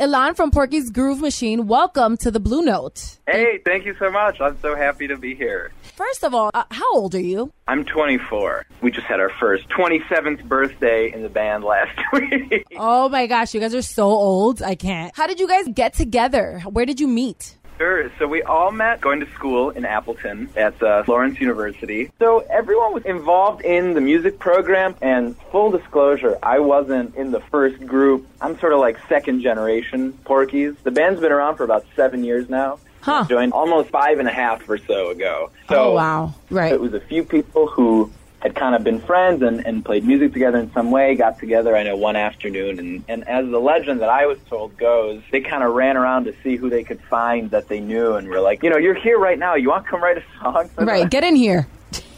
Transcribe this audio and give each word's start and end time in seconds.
Ilan 0.00 0.34
from 0.34 0.50
Porky's 0.50 0.90
Groove 0.90 1.20
Machine, 1.20 1.68
welcome 1.68 2.16
to 2.16 2.30
the 2.32 2.40
Blue 2.40 2.62
Note. 2.62 3.18
Hey, 3.28 3.60
thank 3.64 3.84
you 3.86 3.94
so 4.00 4.10
much. 4.10 4.40
I'm 4.40 4.58
so 4.60 4.74
happy 4.74 5.06
to 5.06 5.16
be 5.16 5.36
here. 5.36 5.72
First 5.94 6.24
of 6.24 6.34
all, 6.34 6.50
uh, 6.52 6.64
how 6.72 6.94
old 6.94 7.14
are 7.14 7.20
you? 7.20 7.52
I'm 7.68 7.84
24. 7.84 8.66
We 8.82 8.90
just 8.90 9.06
had 9.06 9.20
our 9.20 9.28
first 9.30 9.68
27th 9.68 10.42
birthday 10.48 11.12
in 11.12 11.22
the 11.22 11.28
band 11.28 11.62
last 11.62 11.96
week. 12.12 12.66
Oh 12.76 13.08
my 13.08 13.28
gosh, 13.28 13.54
you 13.54 13.60
guys 13.60 13.72
are 13.74 13.82
so 13.82 14.06
old. 14.08 14.62
I 14.62 14.74
can't. 14.74 15.14
How 15.16 15.28
did 15.28 15.38
you 15.38 15.46
guys 15.46 15.68
get 15.72 15.94
together? 15.94 16.58
Where 16.68 16.86
did 16.86 16.98
you 16.98 17.06
meet? 17.06 17.56
Sure. 17.78 18.10
So 18.18 18.26
we 18.26 18.42
all 18.42 18.70
met 18.70 19.00
going 19.00 19.20
to 19.20 19.30
school 19.32 19.70
in 19.70 19.84
Appleton 19.84 20.48
at 20.56 20.80
uh, 20.82 21.04
Lawrence 21.06 21.40
University. 21.40 22.10
So 22.18 22.40
everyone 22.50 22.94
was 22.94 23.04
involved 23.04 23.64
in 23.64 23.94
the 23.94 24.00
music 24.00 24.38
program. 24.38 24.94
And 25.02 25.36
full 25.50 25.70
disclosure, 25.70 26.38
I 26.42 26.60
wasn't 26.60 27.16
in 27.16 27.30
the 27.30 27.40
first 27.40 27.84
group. 27.84 28.26
I'm 28.40 28.58
sort 28.58 28.72
of 28.72 28.78
like 28.78 28.98
second 29.08 29.42
generation 29.42 30.12
Porkies. 30.24 30.76
The 30.82 30.90
band's 30.90 31.20
been 31.20 31.32
around 31.32 31.56
for 31.56 31.64
about 31.64 31.84
seven 31.96 32.24
years 32.24 32.48
now. 32.48 32.78
Huh. 33.00 33.26
Joined 33.28 33.52
almost 33.52 33.90
five 33.90 34.18
and 34.18 34.28
a 34.28 34.32
half 34.32 34.66
or 34.68 34.78
so 34.78 35.10
ago. 35.10 35.50
So 35.68 35.90
oh 35.90 35.92
wow. 35.92 36.34
Right. 36.48 36.72
it 36.72 36.80
was 36.80 36.94
a 36.94 37.00
few 37.00 37.22
people 37.22 37.66
who 37.66 38.10
had 38.44 38.54
kind 38.54 38.74
of 38.74 38.84
been 38.84 39.00
friends 39.00 39.40
and, 39.42 39.66
and 39.66 39.82
played 39.82 40.04
music 40.04 40.34
together 40.34 40.58
in 40.58 40.70
some 40.74 40.90
way, 40.90 41.14
got 41.14 41.38
together, 41.40 41.74
I 41.74 41.82
know, 41.82 41.96
one 41.96 42.14
afternoon. 42.14 42.78
And, 42.78 43.04
and 43.08 43.26
as 43.26 43.48
the 43.50 43.58
legend 43.58 44.02
that 44.02 44.10
I 44.10 44.26
was 44.26 44.38
told 44.50 44.76
goes, 44.76 45.22
they 45.32 45.40
kind 45.40 45.64
of 45.64 45.72
ran 45.74 45.96
around 45.96 46.24
to 46.26 46.34
see 46.42 46.56
who 46.56 46.68
they 46.68 46.84
could 46.84 47.00
find 47.00 47.50
that 47.52 47.68
they 47.68 47.80
knew 47.80 48.12
and 48.12 48.28
were 48.28 48.40
like, 48.40 48.62
you 48.62 48.68
know, 48.68 48.76
you're 48.76 48.94
here 48.94 49.18
right 49.18 49.38
now. 49.38 49.54
You 49.54 49.70
want 49.70 49.84
to 49.86 49.90
come 49.90 50.02
write 50.02 50.18
a 50.18 50.24
song? 50.42 50.68
Right. 50.76 51.04
us?" 51.04 51.08
Get 51.08 51.24
in 51.24 51.34
here. 51.36 51.66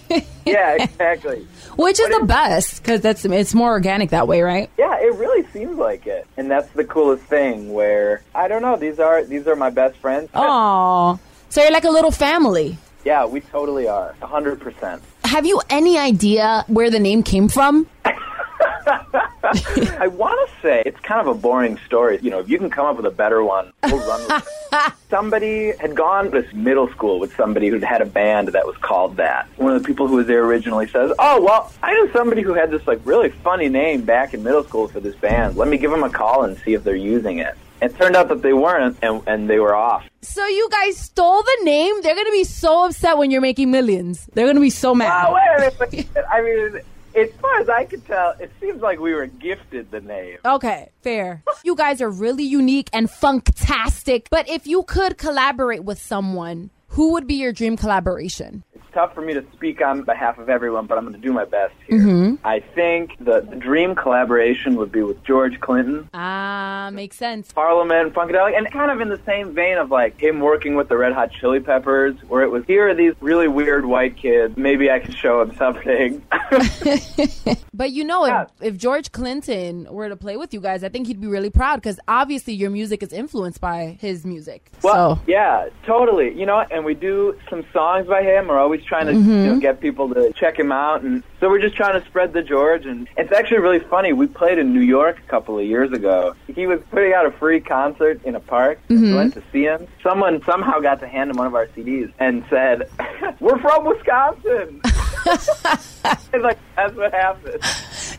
yeah, 0.45 0.75
exactly. 0.83 1.47
Which 1.77 2.01
is 2.01 2.09
But 2.09 2.19
the 2.19 2.25
it- 2.25 2.27
best 2.27 2.83
because 2.83 3.01
that's 3.03 3.25
it's 3.25 3.55
more 3.55 3.71
organic 3.71 4.11
that 4.11 4.27
way, 4.27 4.43
right? 4.43 4.69
Yeah, 4.77 4.99
it 4.99 5.15
really 5.15 5.47
seems 5.53 5.79
like 5.79 6.09
it. 6.09 6.27
And 6.37 6.51
that's 6.51 6.69
the 6.71 6.85
coolest 6.85 7.23
thing 7.25 7.73
where, 7.73 8.23
I 8.35 8.49
don't 8.49 8.63
know, 8.63 8.77
these 8.77 8.99
are, 8.99 9.23
these 9.23 9.47
are 9.47 9.55
my 9.55 9.71
best 9.71 9.97
friends. 9.99 10.29
Oh, 10.35 11.21
so 11.51 11.63
you're 11.63 11.71
like 11.71 11.85
a 11.85 11.91
little 11.91 12.11
family. 12.11 12.79
Yeah, 13.05 13.27
we 13.27 13.41
totally 13.43 13.87
are. 13.87 14.17
a 14.21 14.27
100%. 14.27 15.01
Have 15.27 15.45
you 15.45 15.61
any 15.69 15.99
idea 15.99 16.65
where 16.69 16.89
the 16.89 17.01
name 17.01 17.25
came 17.25 17.49
from? 17.49 17.89
I 18.05 20.07
want 20.07 20.49
to 20.49 20.63
say 20.63 20.85
it's 20.87 21.01
kind 21.01 21.21
of 21.21 21.27
a 21.27 21.35
boring 21.35 21.79
story. 21.85 22.21
You 22.23 22.31
know, 22.31 22.39
if 22.39 22.49
you 22.49 22.59
can 22.59 22.71
come 22.71 22.87
up 22.87 22.97
with 22.97 23.07
a 23.07 23.11
better 23.11 23.43
one, 23.43 23.73
we'll 23.83 24.07
run 24.07 24.21
with 24.23 24.49
it. 24.73 24.93
Somebody 25.11 25.77
had 25.79 25.97
gone 25.97 26.27
to 26.27 26.31
this 26.31 26.53
middle 26.55 26.89
school 26.91 27.19
with 27.19 27.35
somebody 27.35 27.69
who'd 27.69 27.83
had 27.83 28.03
a 28.03 28.07
band 28.07 28.49
that 28.49 28.67
was 28.67 28.77
called 28.77 29.17
that. 29.17 29.49
One 29.57 29.75
of 29.75 29.83
the 29.83 29.87
people 29.87 30.07
who 30.07 30.15
was 30.15 30.29
there 30.29 30.45
originally 30.45 30.87
says, 30.89 31.13
"Oh, 31.19 31.43
well, 31.43 31.73
I 31.83 31.93
knew 31.93 32.11
somebody 32.13 32.43
who 32.43 32.55
had 32.55 32.71
this 32.71 32.87
like 32.87 33.01
really 33.05 33.31
funny 33.31 33.69
name 33.69 34.03
back 34.03 34.33
in 34.33 34.45
middle 34.45 34.63
school 34.63 34.87
for 34.87 35.01
this 35.01 35.17
band. 35.17 35.57
Let 35.57 35.69
me 35.69 35.77
give 35.77 35.91
them 35.91 36.05
a 36.05 36.11
call 36.11 36.45
and 36.45 36.57
see 36.59 36.75
if 36.75 36.85
they're 36.85 36.95
using 36.95 37.39
it." 37.39 37.57
It 37.81 37.97
turned 37.97 38.17
out 38.17 38.29
that 38.29 38.43
they 38.43 38.53
weren't, 38.53 38.97
and, 39.03 39.23
and 39.27 39.51
they 39.51 39.59
were 39.59 39.75
off. 39.75 40.05
So 40.23 40.47
you 40.47 40.69
guys 40.71 40.97
stole 40.97 41.43
the 41.43 41.59
name? 41.65 42.01
They're 42.03 42.15
gonna 42.15 42.31
be 42.31 42.45
so 42.45 42.87
upset 42.87 43.19
when 43.19 43.31
you're 43.31 43.41
making 43.41 43.71
millions. 43.71 44.29
They're 44.33 44.47
gonna 44.47 44.61
be 44.61 44.71
so 44.71 44.95
mad. 44.95 45.27
Oh, 45.29 45.35
wait 45.35 45.93
minute. 45.93 46.09
I 46.33 46.41
mean, 46.41 46.81
as 47.17 47.31
far 47.41 47.61
as 47.61 47.69
I 47.69 47.85
can 47.85 48.01
tell, 48.03 48.35
it 48.39 48.51
seems 48.61 48.83
like 48.83 48.99
we 48.99 49.15
were 49.15 49.27
gifted 49.27 49.91
the 49.91 50.01
name. 50.01 50.39
Okay, 50.45 50.91
fair. 51.03 51.43
you 51.65 51.75
guys 51.75 52.01
are 52.01 52.11
really 52.11 52.45
unique 52.45 52.91
and 52.93 53.09
funktastic. 53.09 54.27
But 54.31 54.49
if 54.49 54.67
you 54.67 54.83
could 54.83 55.17
collaborate 55.19 55.85
with 55.85 55.99
someone, 56.01 56.71
who 56.89 57.13
would 57.13 57.27
be 57.27 57.35
your 57.35 57.53
dream 57.53 57.77
collaboration? 57.77 58.65
Tough 58.97 59.15
for 59.15 59.21
me 59.21 59.35
to 59.35 59.45
speak 59.53 59.83
on 59.83 60.05
behalf 60.05 60.39
of 60.39 60.49
everyone, 60.49 60.87
but 60.87 60.97
I'm 60.97 61.05
going 61.05 61.15
to 61.15 61.21
do 61.21 61.31
my 61.31 61.45
best 61.45 61.75
here. 61.87 62.39
I 62.45 62.61
think 62.61 63.11
the, 63.23 63.43
the 63.43 63.55
dream 63.57 63.95
collaboration 63.95 64.75
would 64.77 64.91
be 64.91 65.03
with 65.03 65.23
George 65.23 65.61
Clinton, 65.61 66.09
Ah, 66.15 66.89
makes 66.95 67.17
sense. 67.19 67.53
Parliament, 67.53 68.15
Funkadelic, 68.15 68.57
and 68.57 68.73
kind 68.73 68.91
of 68.91 69.03
in 69.03 69.11
the 69.11 69.21
same 69.27 69.53
vein 69.55 69.77
of 69.77 69.91
like 69.91 70.19
him 70.19 70.41
working 70.41 70.77
with 70.77 70.89
the 70.89 70.97
Red 70.97 71.13
Hot 71.13 71.31
Chili 71.31 71.61
Peppers, 71.61 72.17
where 72.29 72.43
it 72.43 72.51
was 72.51 72.65
here 72.67 72.89
are 72.89 72.95
these 72.95 73.13
really 73.21 73.49
weird 73.49 73.85
white 73.85 74.17
kids. 74.17 74.57
Maybe 74.57 74.91
I 74.91 74.99
could 74.99 75.15
show 75.15 75.45
them 75.45 75.55
something. 75.59 76.23
But 77.75 77.93
you 77.93 78.05
know, 78.05 78.25
Yeah. 78.25 78.45
if, 78.63 78.73
if 78.75 78.77
George 78.79 79.13
Clinton 79.13 79.87
were 79.91 80.09
to 80.09 80.17
play 80.17 80.39
with 80.39 80.55
you 80.55 80.61
guys, 80.61 80.83
I 80.83 80.89
think 80.89 81.07
he'd 81.09 81.21
be 81.21 81.27
really 81.27 81.51
proud 81.51 81.77
because 81.77 82.01
obviously 82.09 82.55
your 82.55 82.71
music 82.71 83.03
is 83.03 83.13
influenced 83.13 83.61
by 83.61 83.99
his 84.01 84.25
music. 84.25 84.71
Well, 84.83 85.17
so 85.17 85.23
yeah, 85.27 85.69
totally. 85.85 86.33
You 86.33 86.47
know, 86.47 86.61
and 86.71 86.87
we 86.87 86.95
do 86.95 87.39
some 87.51 87.67
songs 87.75 88.07
by 88.07 88.23
him. 88.23 88.49
We're 88.49 88.59
always 88.59 88.83
trying 88.87 89.07
to 89.07 89.13
you 89.13 89.19
know, 89.21 89.51
mm-hmm. 89.51 89.59
get 89.59 89.81
people 89.81 90.13
to 90.15 90.33
check 90.33 90.59
him 90.59 90.73
out, 90.73 91.03
and 91.03 91.23
so 91.41 91.49
we're 91.49 91.61
just 91.61 91.77
trying 91.77 92.01
to 92.01 92.07
spread 92.07 92.33
the 92.33 92.43
George. 92.43 92.87
And 92.87 93.09
it's 93.17 93.33
actually 93.33 93.59
really 93.59 93.81
funny. 93.81 94.13
We 94.13 94.27
played 94.27 94.59
in 94.59 94.73
New 94.73 94.81
York 94.81 95.19
a 95.19 95.29
couple 95.29 95.59
of 95.59 95.67
years 95.67 95.93
ago. 95.93 96.35
He 96.47 96.67
was 96.67 96.81
putting 96.91 97.13
out 97.13 97.27
a 97.27 97.33
free 97.33 97.61
concert 97.61 98.25
in 98.25 98.35
a 98.35 98.41
park. 98.41 98.79
and 98.89 99.03
We 99.03 99.15
went 99.15 99.35
mm-hmm. 99.35 99.41
to 99.41 99.53
see 99.53 99.65
him. 99.65 99.87
Someone 100.03 100.43
somehow 100.45 100.81
got 100.81 101.01
to 101.01 101.09
hand 101.09 101.31
him 101.31 101.37
one 101.37 101.47
of 101.47 101.55
our 101.55 101.67
CDs 101.69 102.13
and 102.19 102.45
said, 102.49 102.89
"We're 103.41 103.59
from 103.59 103.85
Wisconsin." 103.85 104.81
like 106.41 106.59
that's 106.77 106.95
what 106.95 107.13
happened. 107.13 107.61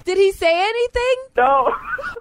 did 0.04 0.18
he 0.18 0.32
say 0.32 0.54
anything? 0.54 1.16
No. 1.38 1.74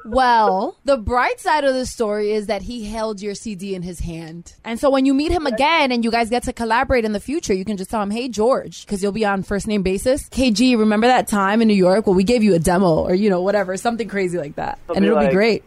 Well, 0.07 0.77
the 0.85 0.97
bright 0.97 1.41
side 1.41 1.65
of 1.65 1.75
the 1.75 1.87
story 1.87 2.33
is 2.33 2.47
that 2.47 2.63
he 2.63 2.85
held 2.85 3.21
your 3.21 3.35
CD 3.35 3.75
in 3.75 3.83
his 3.83 4.01
hand. 4.01 4.55
And 4.65 4.79
so 4.79 4.91
when 4.91 5.07
you 5.07 5.15
meet 5.15 5.33
him 5.33 5.47
again 5.47 5.93
and 5.93 6.05
you 6.05 6.11
guys 6.11 6.31
get 6.31 6.45
to 6.45 6.53
collaborate 6.53 7.05
in 7.05 7.13
the 7.13 7.21
future, 7.21 7.55
you 7.55 7.65
can 7.65 7.77
just 7.77 7.91
tell 7.91 8.03
him, 8.03 8.11
hey, 8.11 8.29
George, 8.29 8.87
because 8.87 9.03
you'll 9.03 9.13
be 9.13 9.25
on 9.25 9.43
first 9.43 9.67
name 9.67 9.83
basis. 9.83 10.29
KG, 10.29 10.79
remember 10.79 11.07
that 11.07 11.29
time 11.29 11.63
in 11.63 11.69
New 11.69 11.75
York? 11.75 12.07
Well, 12.07 12.17
we 12.17 12.25
gave 12.25 12.43
you 12.43 12.55
a 12.55 12.59
demo 12.59 13.05
or, 13.05 13.15
you 13.15 13.31
know, 13.31 13.43
whatever, 13.43 13.77
something 13.77 14.09
crazy 14.09 14.39
like 14.39 14.57
that. 14.57 14.79
He'll 14.87 14.97
and 14.97 15.03
be 15.03 15.09
it'll 15.09 15.27
be 15.27 15.33
great. 15.33 15.65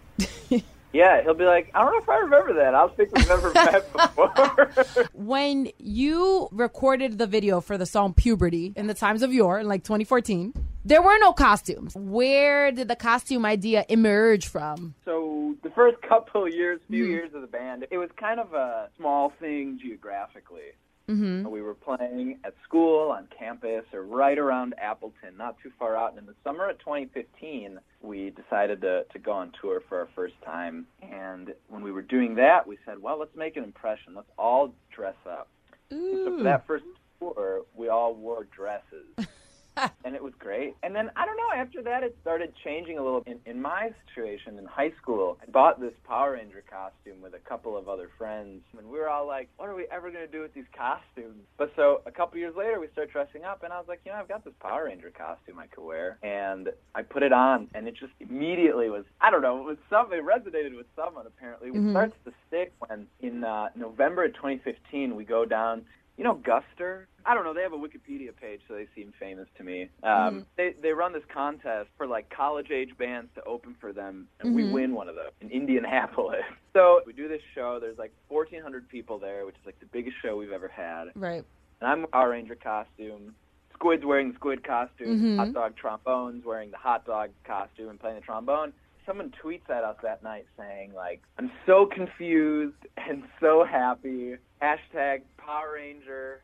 Yeah, 0.91 1.21
he'll 1.21 1.33
be 1.33 1.45
like, 1.45 1.69
"I 1.73 1.83
don't 1.83 1.93
know 1.93 1.99
if 1.99 2.09
I 2.09 2.17
remember 2.17 2.53
that. 2.53 2.73
I 2.73 2.87
think 2.89 3.15
we've 3.15 3.27
never 3.27 3.51
met 3.53 3.93
before." 3.93 5.07
when 5.13 5.69
you 5.77 6.49
recorded 6.51 7.17
the 7.17 7.27
video 7.27 7.61
for 7.61 7.77
the 7.77 7.85
song 7.85 8.13
Puberty 8.13 8.73
in 8.75 8.87
the 8.87 8.93
times 8.93 9.21
of 9.21 9.33
yore 9.33 9.59
in 9.59 9.67
like 9.67 9.83
2014, 9.83 10.53
there 10.85 11.01
were 11.01 11.17
no 11.19 11.33
costumes. 11.33 11.95
Where 11.95 12.71
did 12.71 12.87
the 12.87 12.95
costume 12.95 13.45
idea 13.45 13.85
emerge 13.89 14.47
from? 14.47 14.95
So 15.05 15.55
the 15.61 15.69
first 15.69 16.01
couple 16.01 16.45
of 16.45 16.53
years, 16.53 16.79
few 16.89 17.05
hmm. 17.05 17.11
years 17.11 17.33
of 17.33 17.41
the 17.41 17.47
band, 17.47 17.85
it 17.91 17.97
was 17.97 18.09
kind 18.17 18.39
of 18.39 18.53
a 18.53 18.89
small 18.97 19.31
thing 19.39 19.79
geographically. 19.81 20.73
Mm-hmm. 21.09 21.49
We 21.49 21.61
were 21.61 21.73
playing 21.73 22.37
at 22.43 22.53
school, 22.63 23.11
on 23.11 23.27
campus, 23.37 23.83
or 23.93 24.03
right 24.03 24.37
around 24.37 24.75
Appleton, 24.79 25.35
not 25.37 25.57
too 25.61 25.71
far 25.79 25.97
out. 25.97 26.11
And 26.11 26.19
in 26.19 26.25
the 26.27 26.35
summer 26.43 26.69
of 26.69 26.77
2015, 26.79 27.79
we 28.01 28.29
decided 28.31 28.81
to, 28.81 29.05
to 29.11 29.19
go 29.19 29.31
on 29.31 29.51
tour 29.59 29.81
for 29.89 29.99
our 29.99 30.09
first 30.15 30.35
time. 30.45 30.85
And 31.01 31.53
when 31.67 31.81
we 31.81 31.91
were 31.91 32.03
doing 32.03 32.35
that, 32.35 32.67
we 32.67 32.77
said, 32.85 33.01
well, 33.01 33.17
let's 33.17 33.35
make 33.35 33.57
an 33.57 33.63
impression. 33.63 34.13
Let's 34.15 34.29
all 34.37 34.73
dress 34.95 35.15
up. 35.27 35.49
So 35.89 36.37
for 36.37 36.43
that 36.43 36.67
first 36.67 36.85
tour, 37.19 37.63
we 37.75 37.89
all 37.89 38.13
wore 38.13 38.43
dresses. 38.55 39.07
and 40.05 40.15
it 40.15 40.23
was 40.23 40.33
great. 40.39 40.75
And 40.83 40.95
then 40.95 41.11
I 41.15 41.25
don't 41.25 41.37
know. 41.37 41.49
After 41.55 41.81
that, 41.83 42.03
it 42.03 42.15
started 42.21 42.53
changing 42.63 42.97
a 42.97 43.03
little. 43.03 43.23
In, 43.25 43.39
in 43.45 43.61
my 43.61 43.91
situation 44.07 44.57
in 44.57 44.65
high 44.65 44.91
school, 45.01 45.37
I 45.41 45.49
bought 45.49 45.79
this 45.79 45.93
Power 46.07 46.33
Ranger 46.33 46.63
costume 46.69 47.21
with 47.21 47.33
a 47.33 47.39
couple 47.39 47.77
of 47.77 47.89
other 47.89 48.09
friends, 48.17 48.61
and 48.77 48.87
we 48.87 48.99
were 48.99 49.09
all 49.09 49.27
like, 49.27 49.49
"What 49.57 49.69
are 49.69 49.75
we 49.75 49.85
ever 49.91 50.11
going 50.11 50.25
to 50.25 50.31
do 50.31 50.41
with 50.41 50.53
these 50.53 50.65
costumes?" 50.75 51.43
But 51.57 51.71
so 51.75 52.01
a 52.05 52.11
couple 52.11 52.39
years 52.39 52.55
later, 52.55 52.79
we 52.79 52.87
started 52.91 53.11
dressing 53.11 53.43
up, 53.43 53.63
and 53.63 53.73
I 53.73 53.77
was 53.77 53.87
like, 53.87 54.01
"You 54.05 54.11
know, 54.11 54.17
I've 54.17 54.27
got 54.27 54.43
this 54.43 54.53
Power 54.59 54.85
Ranger 54.85 55.11
costume 55.11 55.59
I 55.59 55.67
could 55.67 55.83
wear," 55.83 56.17
and 56.23 56.69
I 56.95 57.01
put 57.01 57.23
it 57.23 57.33
on, 57.33 57.69
and 57.73 57.87
it 57.87 57.95
just 57.95 58.13
immediately 58.19 58.89
was. 58.89 59.05
I 59.21 59.31
don't 59.31 59.41
know. 59.41 59.59
It 59.59 59.65
was 59.65 59.77
some. 59.89 60.11
It 60.13 60.23
resonated 60.23 60.75
with 60.75 60.87
someone. 60.95 61.25
Apparently, 61.27 61.69
it 61.69 61.91
starts 61.91 62.15
to 62.25 62.33
stick 62.47 62.73
when 62.79 63.07
in 63.21 63.43
uh, 63.43 63.69
November 63.75 64.25
of 64.25 64.33
2015 64.33 65.15
we 65.15 65.23
go 65.23 65.45
down 65.45 65.83
you 66.19 66.25
know 66.25 66.35
Guster? 66.35 67.05
I 67.25 67.33
don't 67.33 67.45
know. 67.45 67.53
They 67.53 67.61
have 67.61 67.71
a 67.71 67.77
Wikipedia 67.77 68.35
page, 68.35 68.59
so 68.67 68.73
they 68.73 68.87
seem 68.93 69.13
famous 69.17 69.47
to 69.57 69.63
me. 69.63 69.83
Um, 70.03 70.09
mm-hmm. 70.11 70.39
They 70.57 70.75
they 70.81 70.91
run 70.91 71.13
this 71.13 71.23
contest 71.33 71.87
for 71.97 72.05
like 72.05 72.29
college 72.29 72.71
age 72.71 72.89
bands 72.97 73.29
to 73.35 73.43
open 73.45 73.73
for 73.79 73.93
them, 73.93 74.27
and 74.41 74.53
we 74.53 74.63
mm-hmm. 74.63 74.73
win 74.73 74.93
one 74.93 75.07
of 75.07 75.15
those 75.15 75.31
in 75.41 75.49
Indianapolis. 75.49 76.43
So 76.71 77.01
we 77.07 77.13
do 77.13 77.27
this 77.27 77.41
show. 77.55 77.79
There's 77.81 77.97
like 77.97 78.13
1,400 78.27 78.87
people 78.89 79.17
there, 79.17 79.43
which 79.43 79.55
is 79.55 79.65
like 79.65 79.79
the 79.79 79.87
biggest 79.87 80.17
show 80.21 80.37
we've 80.37 80.51
ever 80.51 80.67
had. 80.67 81.05
Right. 81.15 81.43
And 81.81 81.89
I'm 81.89 82.05
our 82.13 82.29
Ranger 82.29 82.53
costume. 82.53 83.33
Squid's 83.73 84.05
wearing 84.05 84.29
the 84.29 84.35
squid 84.35 84.63
costume. 84.63 85.07
Mm-hmm. 85.07 85.37
Hot 85.39 85.53
dog 85.53 85.75
trombone's 85.75 86.45
wearing 86.45 86.69
the 86.69 86.77
hot 86.77 87.07
dog 87.07 87.31
costume 87.43 87.89
and 87.89 87.99
playing 87.99 88.17
the 88.17 88.21
trombone. 88.21 88.71
Someone 89.05 89.33
tweets 89.43 89.69
at 89.69 89.83
us 89.83 89.97
that 90.03 90.21
night 90.23 90.45
saying 90.57 90.93
like, 90.93 91.21
"I'm 91.37 91.51
so 91.65 91.85
confused 91.85 92.75
and 92.97 93.23
so 93.39 93.63
happy." 93.63 94.35
Hashtag 94.61 95.21
Power 95.37 95.73
Ranger. 95.75 96.41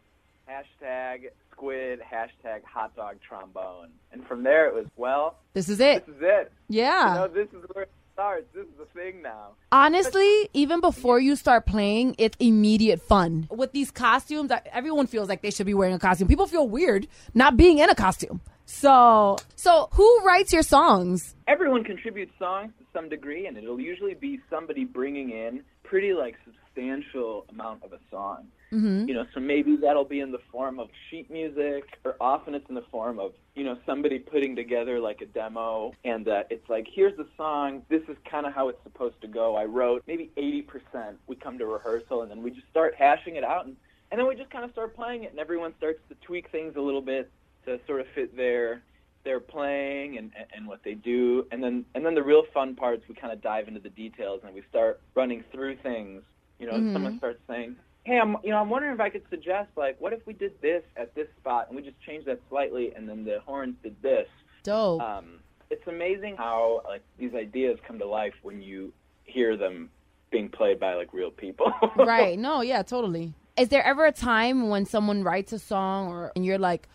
Hashtag 0.50 1.30
squid. 1.52 2.00
Hashtag 2.02 2.63
hot 2.63 2.96
dog 2.96 3.18
trombone. 3.28 3.90
And 4.12 4.25
from 4.28 4.44
there 4.44 4.68
it 4.68 4.74
was, 4.75 4.86
well, 4.96 5.38
This 5.54 5.69
is 5.69 5.80
it. 5.80 6.06
this 6.06 6.16
is 6.16 6.22
it. 6.22 6.52
Yeah. 6.69 7.10
You 7.10 7.19
know, 7.22 7.28
this 7.28 7.48
is 7.50 7.66
where 7.74 7.84
it 7.84 7.92
starts. 8.13 8.46
This 8.54 8.63
is 8.66 8.72
the 8.78 8.86
thing 9.00 9.22
now. 9.22 9.50
Honestly, 9.72 10.50
even 10.54 10.80
before 10.81 11.19
you 11.19 11.36
start 11.36 11.66
playing, 11.66 12.16
it's 12.18 12.38
immediate 12.40 13.02
fun. 13.02 13.48
With 13.50 13.72
these 13.74 13.92
costumes, 13.92 14.52
everyone 14.72 15.07
feels 15.07 15.28
like 15.30 15.42
they 15.42 15.52
should 15.52 15.66
be 15.66 15.74
wearing 15.74 15.96
a 15.96 16.00
costume. 16.00 16.28
People 16.28 16.48
feel 16.48 16.68
weird 16.68 17.07
not 17.34 17.57
being 17.57 17.80
in 17.80 17.90
a 17.90 17.96
costume. 17.96 18.42
So, 18.65 19.38
so 19.56 19.89
who 19.94 20.21
writes 20.23 20.51
your 20.51 20.63
songs? 20.63 21.35
everyone 21.47 21.83
contributes 21.83 22.33
songs 22.39 22.71
to 22.79 22.85
some 22.94 23.09
degree, 23.09 23.47
and 23.47 23.57
it'll 23.57 23.79
usually 23.79 24.13
be 24.13 24.39
somebody 24.50 24.83
bringing 24.83 25.29
in 25.31 25.62
pretty 25.83 26.13
like 26.13 26.35
substantial 26.44 27.45
amount 27.50 27.83
of 27.83 27.94
a 27.94 28.00
song. 28.09 28.47
Mm-hmm. 28.71 29.07
You 29.07 29.13
know, 29.13 29.25
so 29.33 29.39
maybe 29.39 29.77
that'll 29.77 30.06
be 30.06 30.19
in 30.19 30.31
the 30.31 30.41
form 30.51 30.79
of 30.79 30.89
sheet 31.09 31.29
music, 31.29 31.83
or 32.03 32.15
often 32.19 32.56
it's 32.56 32.67
in 32.67 32.75
the 32.75 32.85
form 32.91 33.19
of 33.19 33.33
you 33.53 33.63
know 33.63 33.77
somebody 33.85 34.19
putting 34.19 34.56
together 34.56 35.00
like 35.00 35.21
a 35.21 35.25
demo, 35.27 35.94
and 36.03 36.27
uh, 36.27 36.44
it's 36.50 36.68
like 36.69 36.88
here's 36.91 37.15
the 37.18 37.27
song. 37.38 37.83
This 37.89 38.01
is 38.09 38.18
kind 38.29 38.45
of 38.45 38.53
how 38.53 38.69
it's 38.69 38.81
supposed 38.83 39.21
to 39.21 39.27
go. 39.27 39.56
I 39.56 39.65
wrote 39.65 40.03
maybe 40.07 40.31
80%. 40.35 41.15
We 41.27 41.35
come 41.35 41.57
to 41.59 41.65
rehearsal, 41.65 42.23
and 42.23 42.31
then 42.31 42.41
we 42.41 42.51
just 42.51 42.68
start 42.69 42.95
hashing 42.97 43.35
it 43.35 43.44
out, 43.44 43.65
and 43.65 43.75
and 44.11 44.19
then 44.19 44.27
we 44.27 44.35
just 44.35 44.50
kind 44.50 44.65
of 44.65 44.71
start 44.71 44.95
playing 44.95 45.23
it, 45.23 45.31
and 45.31 45.39
everyone 45.39 45.73
starts 45.77 46.00
to 46.09 46.15
tweak 46.25 46.50
things 46.51 46.75
a 46.75 46.81
little 46.81 47.01
bit 47.01 47.29
to 47.65 47.79
sort 47.88 48.01
of 48.01 48.07
fit 48.15 48.35
their 48.35 48.81
their 49.23 49.39
playing 49.39 50.17
and, 50.19 50.31
and 50.56 50.67
what 50.67 50.83
they 50.83 50.94
do 50.94 51.45
and 51.51 51.63
then 51.63 51.83
and 51.95 52.06
then 52.06 52.13
the 52.13 52.21
real 52.23 52.44
fun 52.53 52.75
parts 52.75 53.03
we 53.09 53.15
kind 53.15 53.33
of 53.33 53.41
dive 53.41 53.67
into 53.67 53.79
the 53.79 53.89
details 53.89 54.41
and 54.45 54.53
we 54.53 54.62
start 54.69 55.01
running 55.15 55.44
through 55.51 55.75
things 55.77 56.21
you 56.59 56.67
know 56.67 56.73
Mhm. 56.73 56.94
someone 56.94 57.17
starts 57.17 57.39
saying 57.47 57.75
hey 58.03 58.19
i'm 58.19 58.38
you 58.44 58.51
know 58.51 58.57
i'm 58.57 58.69
wondering 58.69 58.94
if 58.94 59.00
i 59.00 59.09
could 59.09 59.23
suggest 59.31 59.69
like 59.75 60.00
what 60.00 60.13
if 60.13 60.25
we 60.27 60.33
did 60.33 60.53
this 60.62 60.83
at 60.95 61.15
this 61.15 61.27
spot 61.39 61.65
and 61.67 61.75
we 61.75 61.81
just 61.81 62.00
changed 62.01 62.27
that 62.27 62.39
slightly 62.50 62.94
and 62.95 63.09
then 63.09 63.25
the 63.25 63.39
horns 63.45 63.75
did 63.81 63.95
this 64.03 64.27
Dope. 64.63 65.01
um 65.01 65.39
it's 65.71 65.88
amazing 65.88 66.35
how 66.38 66.81
like 66.85 67.01
these 67.18 67.33
ideas 67.33 67.79
come 67.88 67.97
to 67.97 68.06
life 68.06 68.35
when 68.44 68.61
you 68.61 68.94
hear 69.23 69.57
them 69.57 69.89
being 70.29 70.50
played 70.50 70.79
by 70.79 70.94
like 70.94 71.11
real 71.13 71.31
people 71.31 71.73
right. 71.95 72.38
No, 72.38 72.61
yeah, 72.61 72.83
totally. 72.83 73.33
Is 73.57 73.69
there 73.69 73.83
ever 73.83 74.06
a 74.06 74.11
time 74.11 74.69
when 74.69 74.85
someone 74.85 75.23
writes 75.23 75.51
a 75.53 75.57
song 75.59 76.09
or 76.09 76.31
and 76.35 76.45
you're 76.45 76.59
like, 76.59 76.88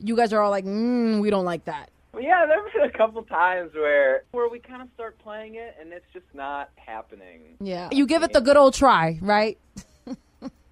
you 0.00 0.16
guys 0.16 0.32
are 0.32 0.40
all 0.40 0.50
like, 0.50 0.64
mm, 0.64 1.20
we 1.20 1.30
don't 1.30 1.44
like 1.44 1.64
that. 1.66 1.90
Yeah, 2.18 2.44
there 2.46 2.62
have 2.62 2.72
been 2.72 2.82
a 2.82 2.90
couple 2.98 3.22
times 3.22 3.72
where 3.74 4.24
where 4.32 4.48
we 4.48 4.58
kind 4.58 4.82
of 4.82 4.88
start 4.94 5.18
playing 5.20 5.54
it 5.54 5.76
and 5.80 5.92
it's 5.92 6.04
just 6.12 6.26
not 6.34 6.70
happening. 6.76 7.56
Yeah. 7.60 7.88
You 7.92 8.04
give 8.06 8.22
it 8.24 8.32
the 8.32 8.40
good 8.40 8.56
old 8.56 8.74
try, 8.74 9.18
right? 9.22 9.58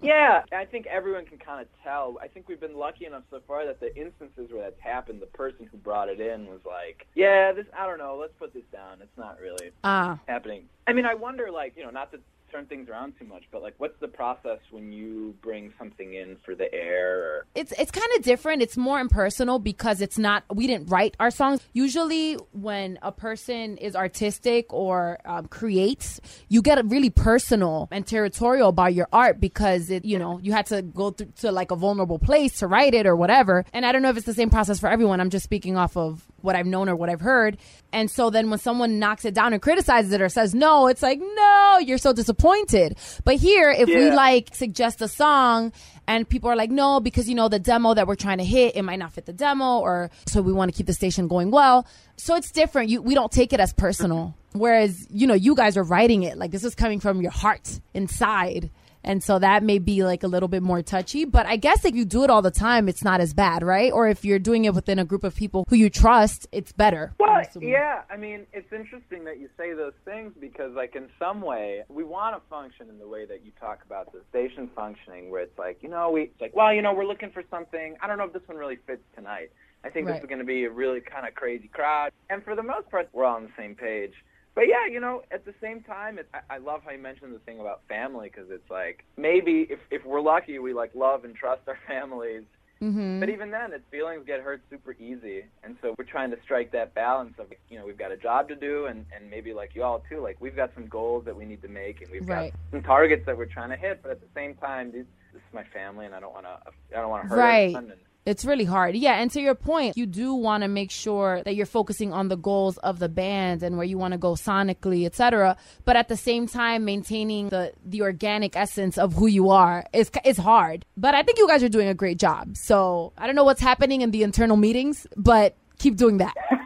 Yeah, 0.01 0.43
I 0.53 0.63
think 0.63 0.87
everyone 0.87 1.25
can 1.25 1.37
kind 1.39 1.59
of 1.61 1.67
tell. 1.83 2.17
I 2.21 2.27
think 2.29 2.47
we've 2.47 2.59
been 2.59 2.77
lucky 2.77 3.05
enough 3.05 3.23
so 3.29 3.41
far 3.45 3.65
that 3.65 3.81
the 3.81 3.93
instances 3.97 4.49
where 4.49 4.63
that's 4.63 4.79
happened, 4.79 5.21
the 5.21 5.25
person 5.25 5.67
who 5.69 5.77
brought 5.77 6.07
it 6.07 6.21
in 6.21 6.45
was 6.47 6.61
like, 6.65 7.05
"Yeah, 7.15 7.51
this 7.51 7.65
I 7.77 7.85
don't 7.85 7.97
know. 7.97 8.15
Let's 8.17 8.31
put 8.39 8.53
this 8.53 8.63
down. 8.71 8.99
It's 9.01 9.17
not 9.17 9.37
really 9.41 9.71
Ah. 9.83 10.17
happening." 10.25 10.69
I 10.87 10.93
mean, 10.93 11.05
I 11.05 11.15
wonder, 11.15 11.51
like, 11.51 11.75
you 11.75 11.83
know, 11.83 11.89
not 11.89 12.13
to 12.13 12.19
turn 12.51 12.65
things 12.65 12.89
around 12.89 13.13
too 13.19 13.25
much, 13.25 13.43
but 13.51 13.61
like, 13.61 13.75
what's 13.77 13.99
the 13.99 14.07
process 14.07 14.59
when 14.71 14.91
you 14.91 15.35
bring 15.41 15.73
something 15.77 16.13
in 16.13 16.37
for 16.45 16.55
the 16.55 16.73
air? 16.73 17.19
Or 17.19 17.45
it's 17.55 17.71
it's 17.73 17.91
kind 17.91 18.07
of 18.17 18.23
different. 18.23 18.61
It's 18.61 18.77
more 18.77 18.99
impersonal 18.99 19.59
because 19.59 20.01
it's 20.01 20.17
not. 20.17 20.43
We 20.53 20.67
didn't 20.67 20.89
write 20.89 21.15
our 21.19 21.31
songs. 21.31 21.61
Usually, 21.73 22.35
when 22.51 22.99
a 23.01 23.11
person 23.11 23.77
is 23.77 23.95
artistic 23.95 24.73
or 24.73 25.19
um, 25.25 25.47
creates, 25.47 26.19
you 26.47 26.61
get 26.61 26.83
really 26.85 27.09
personal 27.09 27.87
and 27.91 28.05
territorial 28.05 28.69
about 28.69 28.93
your 28.93 29.07
art 29.11 29.39
because 29.39 29.89
it, 29.89 30.05
you 30.05 30.19
know, 30.19 30.39
you 30.39 30.51
had 30.51 30.65
to 30.67 30.81
go 30.81 31.11
through 31.11 31.33
to 31.37 31.51
like 31.51 31.71
a 31.71 31.75
vulnerable 31.75 32.19
place 32.19 32.59
to 32.59 32.67
write 32.67 32.93
it 32.93 33.05
or 33.05 33.15
whatever. 33.15 33.65
And 33.73 33.85
I 33.85 33.91
don't 33.91 34.01
know 34.01 34.09
if 34.09 34.17
it's 34.17 34.25
the 34.25 34.33
same 34.33 34.49
process 34.49 34.79
for 34.79 34.89
everyone. 34.89 35.19
I'm 35.19 35.29
just 35.29 35.43
speaking 35.43 35.77
off 35.77 35.97
of 35.97 36.28
what 36.41 36.55
I've 36.55 36.65
known 36.65 36.89
or 36.89 36.95
what 36.95 37.09
I've 37.09 37.21
heard. 37.21 37.57
And 37.91 38.09
so 38.09 38.29
then 38.29 38.49
when 38.49 38.59
someone 38.59 38.99
knocks 38.99 39.25
it 39.25 39.33
down 39.33 39.53
and 39.53 39.61
criticizes 39.61 40.11
it 40.11 40.21
or 40.21 40.29
says 40.29 40.53
no, 40.53 40.87
it's 40.87 41.01
like 41.01 41.19
no, 41.19 41.79
you're 41.79 41.97
so 41.97 42.13
disappointed. 42.13 42.97
But 43.23 43.35
here, 43.35 43.71
if 43.71 43.87
we 43.87 44.11
like 44.11 44.53
suggest 44.53 45.01
a 45.01 45.07
song 45.07 45.71
and 46.07 46.27
people 46.27 46.49
are 46.49 46.55
like 46.55 46.71
no 46.71 46.99
because 46.99 47.29
you 47.29 47.35
know 47.35 47.49
the 47.49 47.59
demo 47.59 47.93
that 47.93 48.07
we're 48.07 48.15
trying 48.15 48.39
to 48.39 48.43
hit 48.43 48.75
it 48.75 48.81
might 48.83 48.99
not 48.99 49.13
fit 49.13 49.25
the 49.25 49.33
demo 49.33 49.79
or 49.79 50.09
so 50.25 50.41
we 50.41 50.51
want 50.51 50.71
to 50.71 50.77
keep 50.77 50.87
the 50.87 50.93
station 50.93 51.27
going 51.27 51.51
well. 51.51 51.85
So 52.17 52.35
it's 52.35 52.51
different. 52.51 52.89
You 52.89 53.01
we 53.01 53.15
don't 53.15 53.31
take 53.31 53.53
it 53.53 53.59
as 53.59 53.73
personal. 53.73 54.17
Mm-hmm. 54.17 54.59
Whereas 54.59 55.07
you 55.09 55.27
know 55.27 55.35
you 55.35 55.55
guys 55.55 55.77
are 55.77 55.83
writing 55.83 56.23
it. 56.23 56.37
Like 56.37 56.51
this 56.51 56.63
is 56.63 56.75
coming 56.75 56.99
from 56.99 57.21
your 57.21 57.31
heart 57.31 57.79
inside 57.93 58.69
and 59.03 59.23
so 59.23 59.39
that 59.39 59.63
may 59.63 59.79
be 59.79 60.03
like 60.03 60.23
a 60.23 60.27
little 60.27 60.49
bit 60.49 60.61
more 60.63 60.81
touchy 60.81 61.25
but 61.25 61.45
i 61.45 61.55
guess 61.55 61.85
if 61.85 61.95
you 61.95 62.05
do 62.05 62.23
it 62.23 62.29
all 62.29 62.41
the 62.41 62.51
time 62.51 62.87
it's 62.89 63.03
not 63.03 63.21
as 63.21 63.33
bad 63.33 63.63
right 63.63 63.91
or 63.93 64.07
if 64.07 64.25
you're 64.25 64.39
doing 64.39 64.65
it 64.65 64.73
within 64.73 64.99
a 64.99 65.05
group 65.05 65.23
of 65.23 65.35
people 65.35 65.65
who 65.69 65.75
you 65.75 65.89
trust 65.89 66.47
it's 66.51 66.71
better 66.71 67.13
Well, 67.19 67.29
yeah, 67.71 68.01
I 68.09 68.17
mean, 68.17 68.45
it's 68.53 68.71
interesting 68.73 69.23
that 69.25 69.39
you 69.39 69.49
say 69.57 69.73
those 69.73 69.93
things 70.03 70.33
because, 70.39 70.73
like, 70.73 70.95
in 70.95 71.07
some 71.17 71.41
way, 71.41 71.83
we 71.87 72.03
want 72.03 72.35
to 72.35 72.41
function 72.49 72.89
in 72.89 72.99
the 72.99 73.07
way 73.07 73.25
that 73.25 73.45
you 73.45 73.51
talk 73.59 73.79
about 73.85 74.11
the 74.11 74.19
station 74.29 74.69
functioning, 74.75 75.29
where 75.29 75.43
it's 75.43 75.57
like, 75.57 75.77
you 75.81 75.89
know, 75.89 76.09
we, 76.11 76.23
it's 76.23 76.41
like, 76.41 76.55
well, 76.55 76.73
you 76.73 76.81
know, 76.81 76.93
we're 76.93 77.05
looking 77.05 77.31
for 77.31 77.43
something. 77.49 77.95
I 78.01 78.07
don't 78.07 78.17
know 78.17 78.25
if 78.25 78.33
this 78.33 78.41
one 78.47 78.57
really 78.57 78.77
fits 78.87 79.03
tonight. 79.15 79.51
I 79.83 79.89
think 79.89 80.07
Right. 80.07 80.15
this 80.15 80.23
is 80.23 80.27
going 80.27 80.39
to 80.39 80.45
be 80.45 80.65
a 80.65 80.69
really 80.69 80.99
kind 80.99 81.25
of 81.27 81.33
crazy 81.35 81.69
crowd, 81.69 82.11
and 82.29 82.43
for 82.43 82.55
the 82.55 82.63
most 82.63 82.89
part, 82.91 83.07
we're 83.13 83.25
all 83.25 83.37
on 83.37 83.43
the 83.43 83.51
same 83.57 83.75
page. 83.75 84.13
But 84.55 84.65
yeah, 84.67 84.91
you 84.91 84.99
know, 84.99 85.21
at 85.31 85.45
the 85.45 85.53
same 85.61 85.81
time, 85.83 86.17
it, 86.19 86.27
I, 86.33 86.55
I 86.55 86.57
love 86.57 86.81
how 86.83 86.91
you 86.91 86.99
mentioned 86.99 87.33
the 87.33 87.39
thing 87.39 87.59
about 87.59 87.81
family 87.87 88.29
because 88.33 88.49
it's 88.51 88.69
like 88.69 89.05
maybe 89.17 89.67
if 89.69 89.79
if 89.91 90.05
we're 90.05 90.21
lucky, 90.21 90.59
we 90.59 90.73
like 90.73 90.91
love 90.95 91.23
and 91.23 91.35
trust 91.35 91.61
our 91.67 91.77
families. 91.87 92.43
Mhm. 92.81 93.19
But 93.19 93.27
even 93.27 93.51
then, 93.51 93.73
its 93.73 93.83
feelings 93.91 94.23
get 94.25 94.39
hurt 94.39 94.61
super 94.69 94.93
easy, 94.93 95.43
and 95.63 95.75
so 95.81 95.93
we're 95.97 96.05
trying 96.05 96.31
to 96.31 96.37
strike 96.43 96.71
that 96.71 96.93
balance 96.95 97.33
of 97.37 97.47
you 97.69 97.77
know 97.77 97.85
we've 97.85 97.97
got 97.97 98.11
a 98.13 98.17
job 98.17 98.47
to 98.49 98.55
do, 98.55 98.85
and 98.85 99.05
and 99.15 99.29
maybe 99.29 99.53
like 99.53 99.71
you 99.75 99.83
all 99.83 100.01
too, 100.09 100.21
like 100.21 100.37
we've 100.39 100.55
got 100.55 100.71
some 100.75 100.87
goals 100.87 101.25
that 101.25 101.35
we 101.35 101.43
need 101.45 101.61
to 101.61 101.67
make, 101.67 102.01
and 102.01 102.09
we've 102.09 102.27
Right. 102.27 102.53
got 102.53 102.59
some 102.71 102.81
targets 102.81 103.25
that 103.25 103.37
we're 103.37 103.45
trying 103.45 103.69
to 103.69 103.75
hit. 103.75 104.01
But 104.01 104.11
at 104.11 104.21
the 104.21 104.27
same 104.33 104.55
time, 104.55 104.91
this, 104.93 105.05
this 105.33 105.41
is 105.41 105.53
my 105.53 105.65
family, 105.73 106.05
and 106.05 106.15
I 106.15 106.21
don't 106.21 106.33
want 106.33 106.45
to 106.45 106.57
I 106.97 107.01
don't 107.01 107.09
want 107.09 107.23
to 107.23 107.29
hurt 107.29 107.37
Right. 107.39 107.63
anyone. 107.65 107.91
And, 107.91 107.99
It's 108.29 108.45
really 108.45 108.63
hard. 108.65 108.95
Yeah, 108.95 109.15
and 109.15 109.31
to 109.31 109.41
your 109.41 109.55
point, 109.55 109.97
you 109.97 110.05
do 110.05 110.35
want 110.35 110.61
to 110.61 110.67
make 110.67 110.91
sure 110.91 111.41
that 111.45 111.55
you're 111.55 111.65
focusing 111.65 112.13
on 112.13 112.27
the 112.27 112.37
goals 112.37 112.77
of 112.77 112.99
the 112.99 113.09
band 113.09 113.63
and 113.63 113.75
where 113.75 113.87
you 113.87 113.97
want 113.97 114.11
to 114.11 114.19
go 114.19 114.33
sonically, 114.33 115.07
etc. 115.07 115.57
But 115.83 115.95
at 115.95 116.09
the 116.09 116.15
same 116.15 116.45
time, 116.45 116.85
maintaining 116.85 117.49
the 117.49 117.73
the 117.83 118.03
organic 118.03 118.55
essence 118.55 118.99
of 118.99 119.13
who 119.13 119.25
you 119.25 119.49
are 119.49 119.83
is 119.93 120.11
is 120.23 120.37
hard. 120.37 120.85
But 120.95 121.15
I 121.15 121.23
think 121.23 121.39
you 121.39 121.47
guys 121.47 121.63
are 121.63 121.69
doing 121.69 121.87
a 121.87 121.95
great 121.95 122.19
job. 122.19 122.55
So 122.55 123.13
I 123.17 123.25
don't 123.25 123.35
know 123.35 123.43
what's 123.43 123.61
happening 123.61 124.01
in 124.01 124.11
the 124.11 124.21
internal 124.21 124.57
meetings, 124.57 125.07
but 125.17 125.55
keep 125.79 125.95
doing 125.95 126.17
that. 126.19 126.35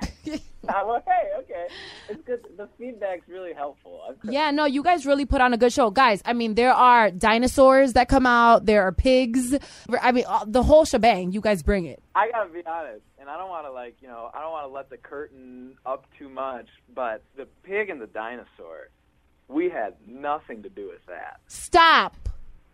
Uh, 0.69 0.81
well, 0.87 1.03
hey, 1.05 1.29
okay, 1.39 1.67
it's 2.07 2.21
good. 2.23 2.39
The 2.55 2.69
feedback's 2.77 3.27
really 3.27 3.51
helpful. 3.53 3.99
Yeah, 4.23 4.49
no, 4.51 4.63
you 4.63 4.81
guys 4.81 5.05
really 5.05 5.25
put 5.25 5.41
on 5.41 5.53
a 5.53 5.57
good 5.57 5.73
show, 5.73 5.91
guys. 5.91 6.21
I 6.23 6.31
mean, 6.31 6.55
there 6.55 6.71
are 6.73 7.11
dinosaurs 7.11 7.93
that 7.93 8.07
come 8.07 8.25
out. 8.25 8.65
There 8.65 8.81
are 8.83 8.93
pigs. 8.93 9.57
I 10.01 10.13
mean, 10.13 10.23
uh, 10.25 10.45
the 10.47 10.63
whole 10.63 10.85
shebang. 10.85 11.33
You 11.33 11.41
guys 11.41 11.63
bring 11.63 11.85
it. 11.85 12.01
I 12.15 12.31
gotta 12.31 12.49
be 12.49 12.61
honest, 12.65 13.01
and 13.19 13.29
I 13.29 13.37
don't 13.37 13.49
want 13.49 13.65
to 13.65 13.71
like 13.73 13.97
you 14.01 14.07
know 14.07 14.31
I 14.33 14.39
don't 14.39 14.51
want 14.53 14.65
to 14.69 14.73
let 14.73 14.89
the 14.89 14.95
curtain 14.95 15.75
up 15.85 16.05
too 16.17 16.29
much, 16.29 16.67
but 16.95 17.23
the 17.35 17.45
pig 17.63 17.89
and 17.89 17.99
the 17.99 18.07
dinosaur, 18.07 18.89
we 19.49 19.69
had 19.69 19.95
nothing 20.07 20.63
to 20.63 20.69
do 20.69 20.87
with 20.87 21.05
that. 21.07 21.41
Stop. 21.47 22.15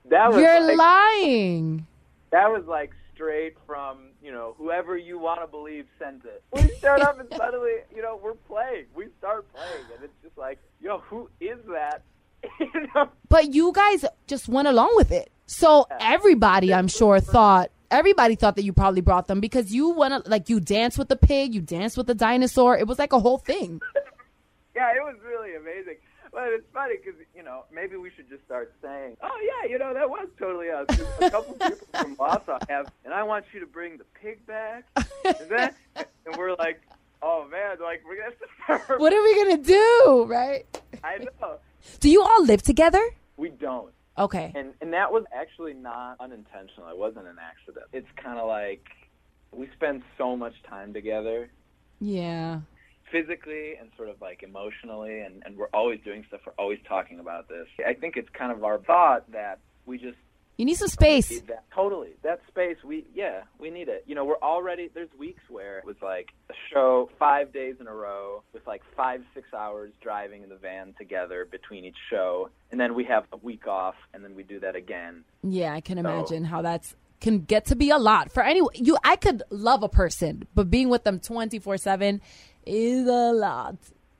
That 0.09 0.29
was 0.31 0.39
You're 0.39 0.61
like, 0.61 0.77
lying. 0.77 1.87
that 2.31 2.51
was 2.51 2.65
like 2.67 2.91
straight 3.15 3.57
from 3.65 4.08
you 4.21 4.31
know 4.31 4.55
whoever 4.57 4.97
you 4.97 5.19
want 5.19 5.41
to 5.41 5.47
believe 5.47 5.85
sent 5.97 6.23
it. 6.25 6.43
We 6.51 6.67
start 6.77 7.01
up 7.01 7.19
and 7.19 7.29
suddenly 7.35 7.71
you 7.95 8.01
know 8.01 8.19
we're 8.21 8.33
playing. 8.33 8.85
We 8.95 9.07
start 9.17 9.51
playing, 9.53 9.85
and 9.95 10.03
it's 10.03 10.21
just 10.23 10.37
like 10.37 10.59
yo, 10.79 10.99
who 10.99 11.29
is 11.39 11.59
that? 11.67 12.03
you 12.59 12.87
know? 12.95 13.09
But 13.27 13.53
you 13.53 13.71
guys 13.73 14.05
just 14.27 14.47
went 14.47 14.67
along 14.67 14.93
with 14.95 15.11
it. 15.11 15.31
So 15.45 15.87
everybody, 15.99 16.73
I'm 16.73 16.87
sure, 16.87 17.19
thought 17.19 17.71
everybody 17.91 18.35
thought 18.35 18.55
that 18.55 18.63
you 18.63 18.73
probably 18.73 19.01
brought 19.01 19.27
them 19.27 19.39
because 19.39 19.73
you 19.73 19.89
went 19.89 20.27
like 20.27 20.49
you 20.49 20.59
danced 20.59 20.97
with 20.97 21.09
the 21.09 21.15
pig, 21.15 21.53
you 21.53 21.61
danced 21.61 21.97
with 21.97 22.07
the 22.07 22.15
dinosaur. 22.15 22.77
It 22.77 22.87
was 22.87 22.99
like 22.99 23.13
a 23.13 23.19
whole 23.19 23.37
thing. 23.37 23.81
Yeah, 24.75 24.91
it 24.95 25.03
was 25.03 25.15
really 25.27 25.55
amazing. 25.55 25.97
But 26.33 26.49
it's 26.53 26.67
funny 26.73 26.95
because 26.97 27.19
you 27.35 27.43
know 27.43 27.65
maybe 27.73 27.95
we 27.95 28.11
should 28.15 28.29
just 28.29 28.43
start 28.45 28.73
saying, 28.81 29.17
"Oh 29.21 29.39
yeah, 29.43 29.69
you 29.69 29.77
know 29.79 29.93
that 29.93 30.09
was 30.09 30.27
totally 30.37 30.69
us." 30.69 30.85
A 31.21 31.29
couple 31.29 31.53
people 31.67 31.87
from 31.99 32.15
Wausau 32.15 32.59
have, 32.69 32.91
and 33.03 33.13
I 33.13 33.23
want 33.23 33.45
you 33.53 33.59
to 33.61 33.65
bring 33.65 33.97
the 33.97 34.05
pig 34.21 34.45
back, 34.45 34.85
and 34.95 35.49
then 35.49 35.73
and 35.95 36.37
we're 36.37 36.55
like, 36.55 36.81
"Oh 37.21 37.47
man, 37.49 37.77
like 37.81 38.03
we're 38.05 38.15
gonna 38.17 38.29
have 38.29 38.39
to 38.39 38.83
start." 38.85 38.99
What 38.99 39.11
are 39.13 39.23
we 39.23 39.35
gonna 39.43 39.57
do, 39.63 40.25
right? 40.27 40.65
I 41.03 41.17
know 41.17 41.57
Do 41.99 42.09
you 42.09 42.21
all 42.21 42.43
live 42.45 42.61
together? 42.61 43.01
we 43.37 43.49
don't, 43.49 43.91
Okay. 44.17 44.51
and 44.55 44.73
and 44.81 44.93
that 44.93 45.11
was 45.11 45.23
actually 45.33 45.73
not 45.73 46.17
unintentional. 46.19 46.87
It 46.89 46.97
wasn't 46.97 47.25
an 47.27 47.37
accident. 47.41 47.85
It's 47.93 48.07
kind 48.23 48.37
of 48.37 48.47
like 48.47 48.85
we 49.51 49.67
spend 49.75 50.03
so 50.17 50.35
much 50.35 50.53
time 50.63 50.93
together 50.93 51.49
Yeah. 51.99 52.59
Physically 53.11 53.75
and 53.79 53.89
sort 53.97 54.09
of 54.09 54.21
like 54.21 54.43
emotionally 54.43 55.21
and, 55.21 55.41
and 55.45 55.57
we're 55.57 55.67
always 55.73 55.99
doing 56.03 56.23
stuff 56.27 56.41
we're 56.45 56.53
always 56.57 56.79
talking 56.87 57.19
about 57.19 57.47
this. 57.49 57.67
I 57.85 57.93
think 57.93 58.15
it's 58.17 58.29
kind 58.29 58.51
of 58.51 58.63
our 58.63 58.77
thought 58.79 59.31
that 59.31 59.59
we 59.85 59.97
just 59.97 60.17
You 60.57 60.65
need 60.65 60.75
some 60.75 60.87
space. 60.89 61.29
need 61.31 61.47
that. 61.47 61.63
Totally. 61.73 62.09
That 62.23 62.41
space 62.47 62.77
we 62.83 63.05
yeah 63.15 63.41
we 63.59 63.69
need 63.69 63.87
it. 63.89 64.03
You 64.07 64.15
know 64.15 64.25
we're 64.25 64.37
already 64.41 64.89
there's 64.93 65.09
weeks 65.17 65.41
where 65.49 65.79
it 65.79 65.85
was 65.85 65.95
like 66.01 66.29
a 66.49 66.53
show 66.71 67.09
five 67.17 67.51
days 67.53 67.75
in 67.79 67.87
a 67.87 67.93
row 67.93 68.43
with 68.53 68.65
like 68.67 68.81
five 68.95 69.21
six 69.33 69.47
hours 69.53 69.91
driving 70.01 70.43
in 70.43 70.49
the 70.49 70.55
van 70.57 70.93
together 70.97 71.47
between 71.49 71.85
each 71.85 71.97
show 72.09 72.49
and 72.71 72.79
then 72.79 72.93
we 72.93 73.03
have 73.05 73.25
a 73.33 73.37
week 73.37 73.67
off 73.67 73.95
and 74.13 74.23
then 74.23 74.35
we 74.35 74.43
do 74.43 74.59
that 74.59 74.75
again. 74.75 75.23
Yeah, 75.43 75.73
I 75.73 75.81
can 75.81 75.97
imagine 75.97 76.43
how 76.43 76.61
that's 76.61 76.95
can 77.21 77.39
get 77.39 77.65
to 77.65 77.75
be 77.75 77.89
a 77.89 77.97
lot. 77.97 78.31
For 78.31 78.41
anyone. 78.41 78.71
You, 78.75 78.95
I 79.03 79.17
could 79.17 79.43
love 79.49 79.83
a 79.83 79.89
person, 79.89 80.47
but 80.55 80.69
being 80.69 80.87
with 80.87 81.03
them 81.03 81.19
twenty 81.19 81.59
four 81.59 81.75
seven 81.77 82.21
is 82.69 83.07
a 83.07 83.31
lot. 83.33 83.77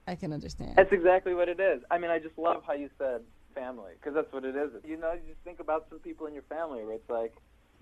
I 0.07 0.15
can 0.15 0.33
understand. 0.33 0.73
That's 0.75 0.91
exactly 0.91 1.35
what 1.35 1.49
it 1.49 1.59
is. 1.59 1.81
I 1.91 1.99
mean, 1.99 2.09
I 2.09 2.17
just 2.19 2.37
love 2.37 2.63
how 2.65 2.73
you 2.73 2.89
said 2.97 3.21
family 3.53 3.91
because 3.99 4.15
that's 4.15 4.31
what 4.33 4.43
it 4.43 4.55
is. 4.55 4.71
You 4.83 4.97
know, 4.97 5.13
you 5.13 5.21
just 5.27 5.41
think 5.43 5.59
about 5.59 5.85
some 5.89 5.99
people 5.99 6.25
in 6.25 6.33
your 6.33 6.43
family 6.43 6.83
where 6.83 6.95
it's 6.95 7.09
like, 7.09 7.33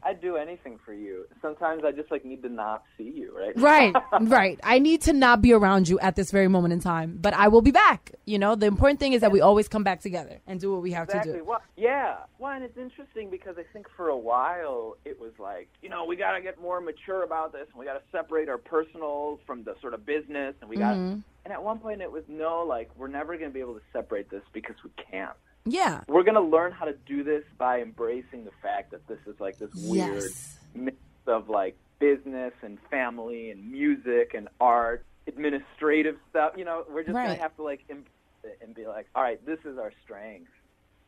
I'd 0.03 0.21
do 0.21 0.37
anything 0.37 0.79
for 0.85 0.93
you. 0.93 1.25
Sometimes 1.41 1.83
I 1.83 1.91
just 1.91 2.11
like 2.11 2.23
need 2.23 2.43
to 2.43 2.49
not 2.49 2.83
see 2.97 3.11
you, 3.15 3.35
right? 3.35 3.57
Right, 3.57 3.95
right. 4.21 4.59
I 4.63 4.79
need 4.79 5.01
to 5.03 5.13
not 5.13 5.41
be 5.41 5.53
around 5.53 5.89
you 5.89 5.99
at 5.99 6.15
this 6.15 6.31
very 6.31 6.47
moment 6.47 6.73
in 6.73 6.79
time, 6.79 7.17
but 7.19 7.33
I 7.33 7.47
will 7.47 7.61
be 7.61 7.71
back. 7.71 8.11
You 8.25 8.37
know, 8.37 8.55
the 8.55 8.67
important 8.67 8.99
thing 8.99 9.13
is 9.13 9.21
that 9.21 9.31
we 9.31 9.41
always 9.41 9.67
come 9.67 9.83
back 9.83 10.01
together 10.01 10.39
and 10.45 10.59
do 10.59 10.71
what 10.71 10.81
we 10.81 10.91
have 10.91 11.05
exactly. 11.05 11.33
to 11.33 11.37
do. 11.39 11.43
Well, 11.43 11.61
yeah. 11.75 12.17
Well, 12.37 12.51
and 12.51 12.63
it's 12.63 12.77
interesting 12.77 13.29
because 13.29 13.55
I 13.57 13.63
think 13.73 13.87
for 13.95 14.09
a 14.09 14.17
while 14.17 14.97
it 15.03 15.19
was 15.19 15.31
like, 15.39 15.69
you 15.81 15.89
know, 15.89 16.05
we 16.05 16.15
got 16.15 16.33
to 16.33 16.41
get 16.41 16.61
more 16.61 16.79
mature 16.79 17.23
about 17.23 17.51
this, 17.51 17.67
and 17.71 17.79
we 17.79 17.85
got 17.85 17.93
to 17.93 18.03
separate 18.11 18.49
our 18.49 18.59
personal 18.59 19.39
from 19.45 19.63
the 19.63 19.75
sort 19.81 19.93
of 19.93 20.05
business, 20.05 20.55
and 20.61 20.69
we 20.69 20.77
got. 20.77 20.95
Mm-hmm. 20.95 21.19
And 21.45 21.53
at 21.53 21.63
one 21.63 21.79
point 21.79 22.01
it 22.01 22.11
was 22.11 22.23
no, 22.27 22.65
like 22.67 22.89
we're 22.97 23.07
never 23.07 23.37
going 23.37 23.49
to 23.49 23.53
be 23.53 23.61
able 23.61 23.75
to 23.75 23.81
separate 23.93 24.29
this 24.29 24.43
because 24.53 24.75
we 24.83 24.91
can't. 25.11 25.31
Yeah. 25.71 26.01
We're 26.07 26.23
going 26.23 26.35
to 26.35 26.41
learn 26.41 26.71
how 26.71 26.85
to 26.85 26.93
do 27.05 27.23
this 27.23 27.43
by 27.57 27.81
embracing 27.81 28.45
the 28.45 28.51
fact 28.61 28.91
that 28.91 29.05
this 29.07 29.19
is 29.27 29.39
like 29.39 29.57
this 29.57 29.71
weird 29.75 30.13
Yes. 30.23 30.59
mix 30.73 30.97
of 31.27 31.49
like 31.49 31.75
business 31.99 32.53
and 32.61 32.77
family 32.89 33.51
and 33.51 33.71
music 33.71 34.33
and 34.33 34.47
art, 34.61 35.05
administrative 35.27 36.17
stuff. 36.29 36.53
You 36.57 36.65
know, 36.65 36.85
we're 36.89 37.03
just 37.03 37.15
Right. 37.15 37.27
gonna 37.27 37.39
have 37.39 37.55
to 37.57 37.63
like 37.63 37.81
embrace 37.89 38.07
it 38.43 38.59
and 38.61 38.73
be 38.73 38.85
like, 38.87 39.07
all 39.15 39.23
right, 39.23 39.43
this 39.45 39.59
is 39.65 39.77
our 39.77 39.91
strength. 40.03 40.51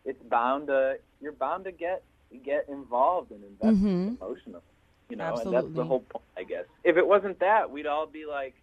It's 0.06 0.22
bound 0.24 0.68
to 0.68 1.00
you're 1.22 1.32
bound 1.34 1.66
to 1.66 1.72
get 1.72 2.04
get 2.44 2.70
involved 2.70 3.32
and 3.32 3.44
invest 3.44 3.78
Mhm. 3.84 4.18
emotionally. 4.22 4.62
You 5.10 5.16
know, 5.16 5.38
and 5.38 5.52
that's 5.52 5.72
the 5.74 5.84
whole 5.84 6.02
point, 6.02 6.24
I 6.38 6.44
guess. 6.44 6.66
If 6.84 6.96
it 6.98 7.08
wasn't 7.08 7.40
that, 7.40 7.72
we'd 7.72 7.88
all 7.88 8.06
be 8.06 8.26
like. 8.26 8.54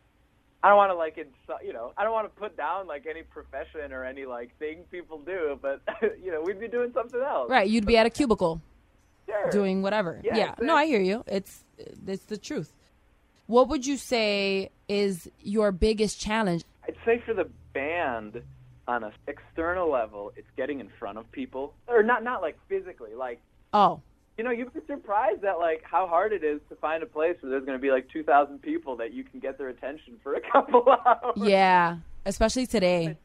I 0.63 0.69
don't 0.69 0.77
want 0.79 0.91
to 0.91 0.95
like 0.97 1.17
insu- 1.17 1.65
you 1.65 1.73
know 1.73 1.93
I 1.97 2.03
don't 2.05 2.13
want 2.13 2.33
to 2.33 2.41
put 2.41 2.57
down 2.57 2.87
like 2.87 3.07
any 3.09 3.23
profession 3.23 3.93
or 3.93 4.05
any 4.05 4.25
like 4.27 4.57
thing 4.59 4.85
people 4.91 5.19
do, 5.19 5.59
but 5.61 5.81
you 6.23 6.31
know 6.33 6.43
we'd 6.43 6.59
be 6.61 6.69
doing 6.69 6.93
something 6.93 7.21
else. 7.21 7.51
Right. 7.51 7.69
You'd 7.69 7.87
be 7.87 7.97
at 7.97 8.07
a 8.07 8.11
cubicle 8.11 8.61
Sure. 9.27 9.51
doing 9.51 9.83
whatever. 9.83 10.21
Yeah, 10.25 10.37
Yeah. 10.37 10.55
No, 10.61 10.75
I 10.77 10.87
hear 10.87 11.01
you. 11.01 11.25
It's 11.27 11.65
it's 12.07 12.25
the 12.25 12.37
truth. 12.39 12.73
What 13.47 13.69
would 13.69 13.87
you 13.87 13.97
say 13.97 14.71
is 14.89 15.29
your 15.41 15.71
biggest 15.73 16.21
challenge? 16.21 16.65
I'd 16.87 16.97
say 17.05 17.23
for 17.25 17.35
the 17.35 17.49
band, 17.73 18.43
on 18.89 19.05
an 19.05 19.13
external 19.27 19.91
level, 19.91 20.33
it's 20.37 20.49
getting 20.57 20.79
in 20.81 20.89
front 20.99 21.19
of 21.19 21.31
people, 21.33 21.75
or 21.89 22.03
not 22.03 22.23
not 22.25 22.41
like 22.43 22.57
physically, 22.69 23.15
like 23.15 23.41
Oh, 23.73 24.01
you 24.37 24.45
know, 24.45 24.51
you'd 24.51 24.73
be 24.73 24.81
surprised 24.87 25.45
at 25.45 25.59
like 25.59 25.83
how 25.85 26.07
hard 26.07 26.33
it 26.33 26.45
is 26.45 26.61
to 26.69 26.77
find 26.77 27.03
a 27.03 27.07
place 27.07 27.37
where 27.41 27.51
there's 27.51 27.65
going 27.65 27.79
to 27.79 27.83
be 27.83 27.91
like 27.91 28.09
2,000 28.11 28.61
people 28.61 28.97
that 28.97 29.13
you 29.13 29.25
can 29.25 29.41
get 29.41 29.57
their 29.59 29.69
attention 29.69 30.19
for 30.23 30.35
a 30.35 30.41
couple 30.53 30.87
hours. 30.89 31.35
yeah. 31.37 31.99
Especially 32.25 32.67
today. 32.67 33.17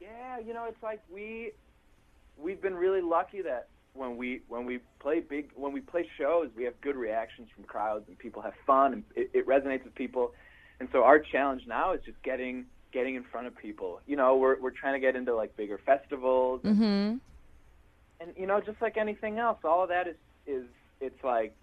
Yeah, 0.00 0.38
you 0.46 0.52
know, 0.52 0.66
it's 0.68 0.82
like 0.82 1.00
we 1.12 1.52
we've 2.36 2.60
been 2.60 2.74
really 2.74 3.00
lucky 3.00 3.42
that 3.42 3.68
when 3.94 4.16
we 4.16 4.42
when 4.48 4.66
we 4.66 4.80
play 4.98 5.20
big 5.20 5.50
when 5.54 5.72
we 5.72 5.80
play 5.80 6.08
shows, 6.18 6.50
we 6.56 6.64
have 6.64 6.78
good 6.80 6.96
reactions 6.96 7.48
from 7.54 7.64
crowds 7.64 8.04
and 8.08 8.18
people 8.18 8.42
have 8.42 8.52
fun 8.66 8.92
and 8.92 9.04
it, 9.16 9.30
it 9.32 9.46
resonates 9.46 9.84
with 9.84 9.94
people. 9.94 10.32
And 10.80 10.88
so 10.92 11.04
our 11.04 11.18
challenge 11.18 11.62
now 11.66 11.92
is 11.92 12.00
just 12.04 12.22
getting 12.22 12.66
getting 12.92 13.14
in 13.14 13.24
front 13.24 13.46
of 13.46 13.56
people. 13.56 14.00
You 14.06 14.16
know, 14.16 14.36
we're 14.36 14.60
we're 14.60 14.70
trying 14.70 14.94
to 14.94 15.00
get 15.00 15.16
into 15.16 15.34
like 15.34 15.56
bigger 15.56 15.80
festivals 15.84 16.60
Mm-hmm. 16.62 17.16
And 18.24 18.34
you 18.36 18.46
know, 18.46 18.60
just 18.60 18.80
like 18.80 18.96
anything 18.96 19.38
else, 19.38 19.58
all 19.64 19.82
of 19.82 19.88
that 19.90 20.08
is 20.08 20.16
is 20.46 20.64
it's 21.00 21.22
like 21.22 21.54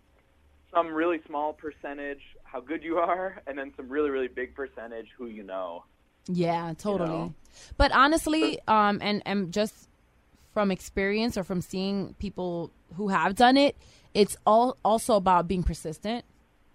some 0.74 0.88
really 0.88 1.22
small 1.28 1.54
percentage 1.54 2.22
how 2.44 2.60
good 2.60 2.84
you 2.84 2.98
are, 2.98 3.42
and 3.48 3.58
then 3.58 3.74
some 3.76 3.90
really 3.90 4.10
really 4.10 4.28
big 4.28 4.56
percentage 4.56 5.08
who 5.18 5.28
you 5.28 5.44
know. 5.44 5.84
Yeah, 6.28 6.74
totally. 6.78 7.10
know? 7.10 7.34
But 7.78 7.92
honestly, 7.92 8.60
um, 8.68 9.00
and 9.02 9.22
and 9.26 9.52
just 9.52 9.88
from 10.54 10.72
experience 10.72 11.38
or 11.38 11.44
from 11.44 11.62
seeing 11.62 12.14
people 12.20 12.72
who 12.96 13.08
have 13.08 13.36
done 13.36 13.58
it, 13.58 13.76
it's 14.14 14.38
all 14.46 14.78
also 14.84 15.16
about 15.16 15.48
being 15.48 15.64
persistent. 15.64 16.26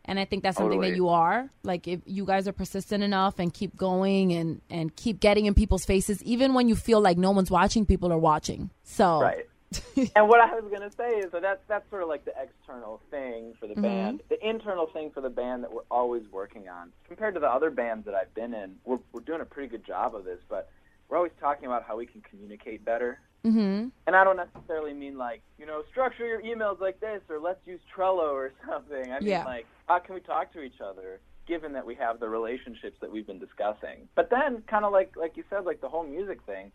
And 0.09 0.21
I 0.21 0.25
think 0.25 0.45
that's 0.45 0.57
something 0.57 0.81
that 0.83 0.95
you 0.95 1.09
are. 1.09 1.51
Like 1.65 1.89
if 1.89 2.01
you 2.07 2.25
guys 2.25 2.47
are 2.47 2.53
persistent 2.53 3.03
enough 3.03 3.41
and 3.41 3.53
keep 3.53 3.77
going 3.77 4.33
and 4.33 4.61
and 4.71 4.95
keep 4.95 5.19
getting 5.19 5.47
in 5.47 5.55
people's 5.55 5.85
faces, 5.85 6.23
even 6.23 6.55
when 6.55 6.69
you 6.69 6.77
feel 6.77 7.01
like 7.01 7.19
no 7.19 7.33
one's 7.33 7.51
watching, 7.51 7.85
people 7.85 8.13
are 8.13 8.19
watching. 8.19 8.71
So 8.85 9.21
Right. 9.21 9.47
and 10.17 10.29
what 10.29 10.41
I 10.41 10.55
was 10.55 10.65
gonna 10.73 10.91
say 10.97 11.19
is 11.19 11.33
that 11.33 11.43
that's 11.43 11.61
that's 11.69 11.89
sort 11.91 12.03
of 12.03 12.09
like 12.09 12.25
the 12.25 12.33
external 12.41 13.01
thing 13.11 13.55
for 13.59 13.67
the 13.67 13.75
Mm-hmm. 13.75 13.83
band. 13.83 14.23
The 14.29 14.49
internal 14.49 14.87
thing 14.87 15.11
for 15.13 15.21
the 15.21 15.31
band 15.31 15.65
that 15.65 15.73
we're 15.73 15.83
always 15.91 16.23
working 16.31 16.69
on, 16.69 16.93
compared 17.07 17.35
to 17.35 17.41
the 17.41 17.49
other 17.49 17.71
bands 17.71 18.05
that 18.07 18.15
I've 18.15 18.33
been 18.35 18.55
in, 18.55 18.77
we're 18.85 18.99
we're 19.13 19.21
doing 19.21 19.41
a 19.41 19.45
pretty 19.45 19.69
good 19.69 19.85
job 19.87 20.15
of 20.15 20.25
this. 20.25 20.39
But 20.49 20.71
we're 21.09 21.17
always 21.17 21.33
talking 21.41 21.67
about 21.67 21.85
how 21.85 21.97
we 21.97 22.07
can 22.07 22.21
communicate 22.23 22.85
better. 22.85 23.21
hmm 23.45 23.89
And 24.07 24.15
I 24.17 24.25
don't 24.25 24.37
necessarily 24.37 24.95
mean 24.95 25.19
like 25.19 25.43
you 25.59 25.67
know 25.67 25.83
structure 25.91 26.27
your 26.27 26.43
emails 26.43 26.81
like 26.81 27.01
this 27.01 27.21
or 27.29 27.39
let's 27.41 27.61
use 27.67 27.81
Trello 27.95 28.33
or 28.33 28.53
something. 28.71 29.13
I 29.13 29.19
mean 29.21 29.29
Yeah. 29.29 29.45
like 29.45 29.67
how 29.87 29.99
can 29.99 30.15
we 30.15 30.21
talk 30.21 30.53
to 30.53 30.61
each 30.63 30.81
other? 30.81 31.21
Given 31.47 31.73
that 31.75 31.87
we 31.87 31.95
have 31.97 32.19
the 32.19 32.29
relationships 32.29 32.97
that 33.01 33.13
we've 33.13 33.27
been 33.27 33.39
discussing, 33.39 34.09
but 34.17 34.31
then 34.31 34.63
kind 34.69 34.85
of 34.85 34.93
like 34.93 35.15
like 35.17 35.37
you 35.37 35.45
said, 35.51 35.65
like 35.65 35.81
the 35.81 35.89
whole 35.89 36.03
music 36.05 36.43
thing, 36.45 36.73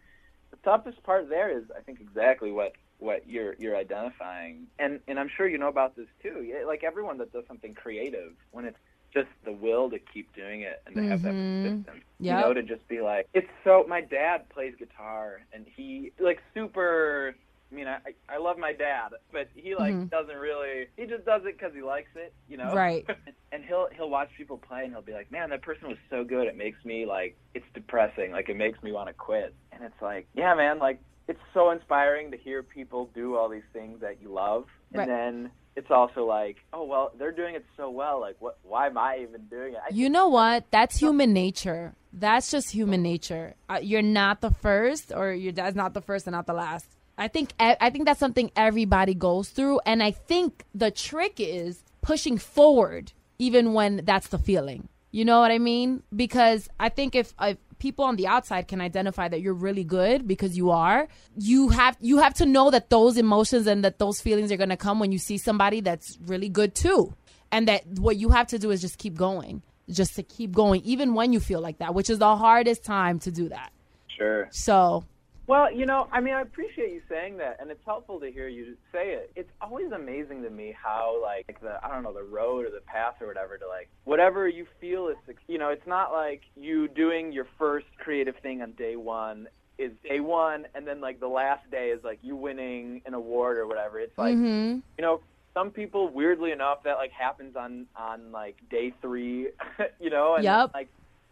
the 0.52 0.58
toughest 0.64 1.02
part 1.04 1.30
there 1.30 1.50
is 1.50 1.64
I 1.76 1.82
think 1.82 2.00
exactly 2.00 2.52
what 2.52 2.74
what 3.00 3.28
you're 3.28 3.56
you're 3.58 3.76
identifying, 3.76 4.68
and 4.78 5.00
and 5.08 5.20
I'm 5.20 5.30
sure 5.36 5.48
you 5.48 5.58
know 5.58 5.70
about 5.70 5.96
this 5.96 6.08
too. 6.22 6.54
Like 6.68 6.84
everyone 6.84 7.18
that 7.20 7.32
does 7.34 7.46
something 7.48 7.74
creative, 7.74 8.34
when 8.52 8.66
it's 8.66 8.78
just 9.14 9.28
the 9.44 9.52
will 9.52 9.90
to 9.90 10.00
keep 10.00 10.34
doing 10.36 10.62
it 10.62 10.82
and 10.86 10.96
to 10.96 11.02
have 11.02 11.22
that 11.24 11.36
Mhm. 11.36 11.62
persistence, 11.64 12.04
you 12.20 12.36
know, 12.36 12.54
to 12.54 12.64
just 12.64 12.88
be 12.88 13.02
like, 13.02 13.28
it's 13.34 13.50
so. 13.64 13.86
My 13.88 14.02
dad 14.02 14.48
plays 14.50 14.76
guitar, 14.78 15.42
and 15.52 15.66
he 15.76 16.14
like 16.20 16.40
super. 16.54 17.36
I 17.72 17.76
mean, 17.76 17.88
I 17.88 18.00
I 18.28 18.38
love 18.38 18.58
my 18.58 18.74
dad, 18.74 19.10
but 19.32 19.48
he 19.56 19.76
like 19.76 19.94
Mhm. 19.94 20.10
doesn't 20.10 20.36
really. 20.36 20.88
He 20.98 21.06
just 21.06 21.26
does 21.26 21.44
it 21.46 21.58
because 21.58 21.74
he 21.74 21.82
likes 21.82 22.10
it, 22.16 22.34
you 22.50 22.58
know. 22.58 22.74
Right. 22.76 23.06
and 23.54 23.64
he'll 23.64 23.88
he'll 23.96 24.10
watch 24.10 24.30
people 24.38 24.58
play, 24.58 24.84
and 24.84 24.92
he'll 24.94 25.02
be 25.02 25.14
like, 25.14 25.32
"Man, 25.32 25.50
that 25.52 25.62
person 25.62 25.88
was 25.88 25.98
so 26.10 26.24
good. 26.24 26.48
It 26.48 26.58
makes 26.58 26.84
me 26.84 27.06
like 27.06 27.38
it's 27.54 27.66
depressing. 27.74 28.32
Like 28.32 28.50
it 28.50 28.58
makes 28.58 28.82
me 28.84 28.92
want 28.92 29.08
to 29.08 29.14
quit." 29.14 29.54
And 29.72 29.84
it's 29.84 30.02
like, 30.02 30.28
yeah, 30.34 30.54
man, 30.54 30.80
like 30.80 31.00
it's 31.28 31.40
so 31.54 31.72
inspiring 31.72 32.32
to 32.32 32.38
hear 32.38 32.62
people 32.62 33.10
do 33.14 33.36
all 33.38 33.48
these 33.48 33.64
things 33.72 34.02
that 34.02 34.22
you 34.22 34.34
love, 34.34 34.66
and 34.92 35.00
Right. 35.00 35.08
then 35.08 35.52
it's 35.78 35.90
also 35.90 36.26
like, 36.26 36.58
oh 36.74 36.84
well, 36.84 37.14
they're 37.18 37.32
doing 37.32 37.56
it 37.56 37.66
so 37.78 37.90
well. 37.90 38.20
Like, 38.20 38.36
what? 38.40 38.58
Why 38.64 38.88
am 38.88 38.98
I 38.98 39.20
even 39.22 39.46
doing 39.46 39.74
it? 39.76 39.80
I 39.90 39.94
You 39.94 40.10
know 40.10 40.28
what? 40.28 40.66
That's 40.72 40.98
human 40.98 41.32
nature. 41.32 41.94
That's 42.12 42.52
just 42.52 42.72
human 42.72 43.02
nature. 43.02 43.54
Uh, 43.70 43.80
you're 43.82 44.02
not 44.02 44.42
the 44.42 44.52
first, 44.52 45.14
or 45.16 45.32
your 45.32 45.54
dad's 45.54 45.78
not 45.78 45.94
the 45.94 46.02
first 46.02 46.28
and 46.28 46.34
not 46.34 46.46
the 46.48 46.54
last. 46.54 46.86
I 47.18 47.28
think 47.28 47.54
I 47.60 47.90
think 47.90 48.06
that's 48.06 48.20
something 48.20 48.52
everybody 48.56 49.14
goes 49.14 49.50
through, 49.50 49.80
and 49.86 50.02
I 50.02 50.12
think 50.12 50.66
the 50.74 50.92
trick 50.92 51.36
is 51.38 51.84
pushing 52.02 52.38
forward 52.38 53.14
even 53.38 53.74
when 53.74 54.02
that's 54.06 54.28
the 54.28 54.38
feeling. 54.38 54.88
You 55.12 55.26
know 55.26 55.40
what 55.40 55.52
I 55.52 55.58
mean? 55.58 56.04
Because 56.16 56.70
I 56.80 56.90
think 56.90 57.16
if, 57.16 57.34
if 57.42 57.58
people 57.80 58.06
on 58.06 58.16
the 58.16 58.28
outside 58.28 58.68
can 58.68 58.80
identify 58.80 59.28
that 59.28 59.42
you're 59.42 59.54
really 59.54 59.84
good 59.84 60.28
because 60.28 60.56
you 60.56 60.70
are, 60.70 61.08
you 61.36 61.70
have 61.70 61.98
you 62.00 62.20
have 62.20 62.34
to 62.36 62.46
know 62.46 62.72
that 62.72 62.90
those 62.90 63.18
emotions 63.18 63.68
and 63.68 63.84
that 63.84 64.00
those 64.00 64.22
feelings 64.22 64.52
are 64.52 64.58
going 64.58 64.70
to 64.70 64.78
come 64.78 65.00
when 65.00 65.12
you 65.12 65.18
see 65.18 65.38
somebody 65.38 65.82
that's 65.82 66.18
really 66.26 66.50
good 66.50 66.74
too. 66.76 67.14
And 67.52 67.68
that 67.68 67.86
what 68.00 68.16
you 68.16 68.30
have 68.30 68.48
to 68.48 68.60
do 68.60 68.72
is 68.72 68.80
just 68.80 68.98
keep 68.98 69.16
going. 69.16 69.62
Just 69.90 70.16
to 70.16 70.24
keep 70.24 70.54
going 70.54 70.82
even 70.86 71.16
when 71.16 71.34
you 71.34 71.42
feel 71.42 71.60
like 71.60 71.80
that, 71.80 71.94
which 71.94 72.10
is 72.10 72.20
the 72.20 72.38
hardest 72.38 72.86
time 72.86 73.20
to 73.20 73.32
do 73.32 73.50
that. 73.50 73.72
sure. 74.08 74.48
So, 74.52 75.04
Well, 75.52 75.70
you 75.70 75.86
know, 75.86 76.08
I 76.14 76.22
mean, 76.22 76.34
I 76.34 76.44
appreciate 76.44 76.94
you 76.94 77.02
saying 77.10 77.36
that, 77.40 77.58
and 77.60 77.70
it's 77.70 77.82
helpful 77.86 78.22
to 78.22 78.32
hear 78.32 78.48
you 78.48 78.78
say 78.90 79.10
it. 79.10 79.32
It's 79.36 79.50
always 79.60 79.92
amazing 79.92 80.44
to 80.44 80.50
me 80.50 80.74
how, 80.82 81.22
like, 81.22 81.60
the 81.60 81.76
I 81.84 81.90
don't 81.90 82.04
know, 82.04 82.14
the 82.14 82.24
road 82.24 82.64
or 82.66 82.70
the 82.70 82.80
path 82.80 83.16
or 83.20 83.28
whatever 83.28 83.58
to 83.58 83.68
like 83.68 83.90
whatever 84.06 84.48
you 84.48 84.66
feel 84.80 85.10
is, 85.10 85.18
suc- 85.28 85.44
you 85.50 85.58
know, 85.58 85.68
it's 85.68 85.86
not 85.86 86.14
like 86.14 86.44
you 86.56 86.88
doing 86.88 87.34
your 87.34 87.48
first 87.60 87.88
creative 88.00 88.36
thing 88.42 88.62
on 88.62 88.72
day 88.78 88.96
one 88.96 89.48
is 89.78 89.92
day 90.10 90.22
one, 90.22 90.68
and 90.74 90.88
then 90.88 91.02
like 91.02 91.20
the 91.20 91.28
last 91.28 91.70
day 91.70 91.88
is 91.88 92.02
like 92.02 92.20
you 92.22 92.38
winning 92.38 93.02
an 93.06 93.14
award 93.14 93.58
or 93.58 93.68
whatever. 93.68 94.00
It's 94.00 94.18
like 94.18 94.36
mhm. 94.38 94.82
you 94.98 95.02
know, 95.02 95.20
some 95.54 95.70
people 95.70 96.08
weirdly 96.08 96.54
enough 96.54 96.78
that 96.86 96.94
like 96.94 97.12
happens 97.12 97.58
on 97.58 97.88
on 97.98 98.32
like 98.32 98.56
day 98.70 98.94
three, 99.02 99.50
you 100.00 100.10
know, 100.10 100.36
and 100.36 100.46
Yep. 100.46 100.72
like 100.74 100.88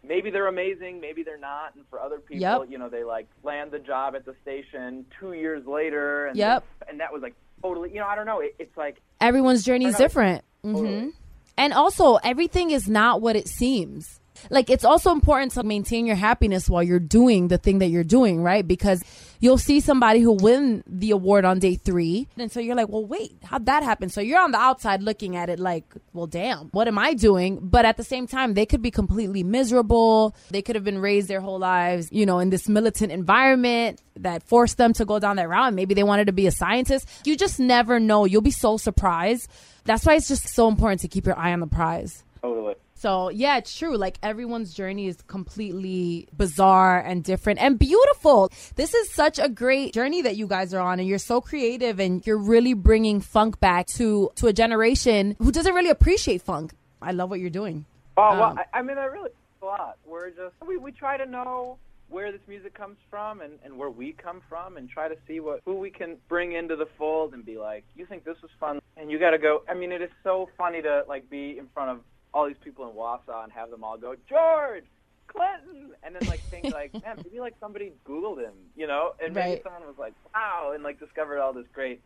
maybe 0.06 0.30
they're 0.30 0.46
amazing, 0.48 1.00
maybe 1.00 1.22
they're 1.22 1.38
not, 1.38 1.74
and 1.74 1.84
for 1.90 2.00
other 2.00 2.18
people, 2.18 2.40
Yep. 2.40 2.70
you 2.70 2.78
know, 2.78 2.88
they 2.88 3.04
like 3.04 3.28
land 3.42 3.70
the 3.70 3.78
job 3.78 4.14
at 4.14 4.24
the 4.24 4.34
station 4.42 5.04
two 5.18 5.32
years 5.32 5.66
later, 5.66 6.26
and 6.26 6.36
Yep. 6.36 6.64
and 6.88 7.00
that 7.00 7.12
was 7.12 7.22
like 7.22 7.34
totally, 7.62 7.90
you 7.92 8.00
know, 8.00 8.06
I 8.06 8.14
don't 8.14 8.26
know, 8.26 8.40
it, 8.40 8.54
it's 8.58 8.76
like 8.76 9.00
everyone's 9.20 9.64
journey 9.64 9.86
is 9.86 9.96
different. 9.96 10.44
hmm 10.62 10.72
Totally. 10.74 11.12
And 11.58 11.72
also, 11.74 12.14
everything 12.16 12.70
is 12.70 12.88
not 12.88 13.20
what 13.20 13.36
it 13.36 13.46
seems. 13.48 14.19
Like 14.48 14.70
it's 14.70 14.84
also 14.84 15.12
important 15.12 15.52
to 15.52 15.62
maintain 15.62 16.06
your 16.06 16.16
happiness 16.16 16.68
while 16.68 16.82
you're 16.82 16.98
doing 16.98 17.48
the 17.48 17.58
thing 17.58 17.78
that 17.80 17.88
you're 17.88 18.04
doing, 18.04 18.42
right? 18.42 18.66
Because 18.66 19.02
you'll 19.40 19.58
see 19.58 19.80
somebody 19.80 20.20
who 20.20 20.32
win 20.32 20.84
the 20.86 21.10
award 21.10 21.44
on 21.44 21.58
day 21.58 21.74
three. 21.74 22.28
And 22.36 22.52
so 22.52 22.60
you're 22.60 22.74
like, 22.74 22.88
well, 22.88 23.04
wait, 23.04 23.36
how'd 23.42 23.66
that 23.66 23.82
happen? 23.82 24.08
So 24.08 24.20
you're 24.20 24.40
on 24.40 24.52
the 24.52 24.58
outside 24.58 25.02
looking 25.02 25.36
at 25.36 25.48
it 25.48 25.58
like, 25.58 25.84
well, 26.12 26.26
damn, 26.26 26.68
what 26.68 26.88
am 26.88 26.98
I 26.98 27.14
doing? 27.14 27.58
But 27.62 27.84
at 27.84 27.96
the 27.96 28.04
same 28.04 28.26
time, 28.26 28.54
they 28.54 28.66
could 28.66 28.82
be 28.82 28.90
completely 28.90 29.42
miserable. 29.42 30.34
They 30.50 30.62
could 30.62 30.76
have 30.76 30.84
been 30.84 30.98
raised 30.98 31.28
their 31.28 31.40
whole 31.40 31.58
lives, 31.58 32.08
you 32.12 32.26
know, 32.26 32.38
in 32.38 32.50
this 32.50 32.68
militant 32.68 33.12
environment 33.12 34.00
that 34.16 34.42
forced 34.42 34.76
them 34.76 34.92
to 34.94 35.04
go 35.04 35.18
down 35.18 35.36
that 35.36 35.48
route. 35.48 35.72
Maybe 35.74 35.94
they 35.94 36.02
wanted 36.02 36.26
to 36.26 36.32
be 36.32 36.46
a 36.46 36.52
scientist. 36.52 37.08
You 37.24 37.36
just 37.36 37.58
never 37.58 37.98
know. 37.98 38.24
You'll 38.26 38.42
be 38.42 38.50
so 38.50 38.76
surprised. 38.76 39.50
That's 39.84 40.04
why 40.04 40.14
it's 40.14 40.28
just 40.28 40.48
so 40.48 40.68
important 40.68 41.00
to 41.00 41.08
keep 41.08 41.26
your 41.26 41.38
eye 41.38 41.52
on 41.52 41.60
the 41.60 41.66
prize. 41.66 42.22
Totally. 42.42 42.74
So 43.00 43.30
yeah, 43.30 43.56
it's 43.56 43.74
true. 43.74 43.96
Like 43.96 44.18
everyone's 44.22 44.74
journey 44.74 45.06
is 45.06 45.16
completely 45.22 46.28
bizarre 46.36 47.00
and 47.00 47.24
different 47.24 47.58
and 47.58 47.78
beautiful. 47.78 48.52
This 48.76 48.92
is 48.92 49.10
such 49.10 49.38
a 49.38 49.48
great 49.48 49.94
journey 49.94 50.20
that 50.20 50.36
you 50.36 50.46
guys 50.46 50.74
are 50.74 50.80
on, 50.80 51.00
and 51.00 51.08
you're 51.08 51.18
so 51.18 51.40
creative, 51.40 51.98
and 51.98 52.26
you're 52.26 52.36
really 52.36 52.74
bringing 52.74 53.22
funk 53.22 53.58
back 53.58 53.86
to 53.98 54.30
to 54.34 54.48
a 54.48 54.52
generation 54.52 55.34
who 55.38 55.50
doesn't 55.50 55.72
really 55.72 55.88
appreciate 55.88 56.42
funk. 56.42 56.74
I 57.00 57.12
love 57.12 57.30
what 57.30 57.40
you're 57.40 57.48
doing. 57.48 57.86
Oh 58.18 58.38
well, 58.38 58.50
um, 58.50 58.58
I, 58.58 58.80
I 58.80 58.82
mean, 58.82 58.98
I 58.98 59.06
really 59.06 59.30
a 59.62 59.64
lot. 59.64 59.96
We're 60.04 60.28
just 60.28 60.54
we 60.66 60.76
we 60.76 60.92
try 60.92 61.16
to 61.16 61.24
know 61.24 61.78
where 62.10 62.30
this 62.32 62.42
music 62.48 62.74
comes 62.74 62.98
from 63.08 63.40
and, 63.40 63.54
and 63.64 63.78
where 63.78 63.88
we 63.88 64.12
come 64.12 64.42
from 64.46 64.76
and 64.76 64.90
try 64.90 65.08
to 65.08 65.16
see 65.26 65.40
what 65.40 65.62
who 65.64 65.76
we 65.76 65.90
can 65.90 66.18
bring 66.28 66.52
into 66.52 66.76
the 66.76 66.88
fold 66.98 67.32
and 67.32 67.46
be 67.46 67.56
like, 67.56 67.84
you 67.96 68.04
think 68.04 68.24
this 68.24 68.36
was 68.42 68.50
fun 68.60 68.78
and 68.98 69.10
you 69.10 69.18
got 69.18 69.30
to 69.30 69.38
go. 69.38 69.62
I 69.70 69.72
mean, 69.72 69.90
it 69.90 70.02
is 70.02 70.10
so 70.22 70.50
funny 70.58 70.82
to 70.82 71.04
like 71.08 71.30
be 71.30 71.56
in 71.56 71.66
front 71.72 71.92
of 71.92 72.00
all 72.32 72.46
these 72.46 72.56
people 72.62 72.88
in 72.88 72.94
Wausau 72.94 73.42
and 73.42 73.52
have 73.52 73.70
them 73.70 73.84
all 73.84 73.96
go, 73.96 74.14
George, 74.28 74.84
Clinton, 75.26 75.92
and 76.02 76.14
then 76.14 76.28
like 76.28 76.40
think 76.40 76.72
like, 76.72 76.92
man, 77.04 77.16
maybe 77.24 77.40
like 77.40 77.54
somebody 77.60 77.92
Googled 78.06 78.38
him, 78.38 78.54
you 78.76 78.86
know, 78.86 79.12
and 79.22 79.34
maybe 79.34 79.50
right. 79.50 79.62
someone 79.62 79.82
was 79.86 79.98
like, 79.98 80.14
wow, 80.34 80.72
and 80.74 80.82
like 80.82 80.98
discovered 80.98 81.38
all 81.38 81.52
this 81.52 81.66
great, 81.72 82.00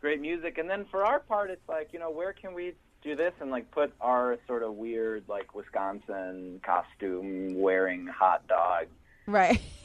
great 0.00 0.20
music. 0.20 0.58
And 0.58 0.68
then 0.68 0.86
for 0.90 1.04
our 1.04 1.20
part, 1.20 1.50
it's 1.50 1.68
like, 1.68 1.92
you 1.92 1.98
know, 1.98 2.10
where 2.10 2.32
can 2.32 2.54
we 2.54 2.74
do 3.02 3.14
this 3.14 3.32
and 3.40 3.50
like 3.50 3.70
put 3.70 3.92
our 4.00 4.38
sort 4.46 4.62
of 4.62 4.74
weird 4.74 5.24
like 5.28 5.54
Wisconsin 5.54 6.60
costume 6.64 7.60
wearing 7.60 8.06
hot 8.06 8.46
dog, 8.48 8.86
right? 9.26 9.60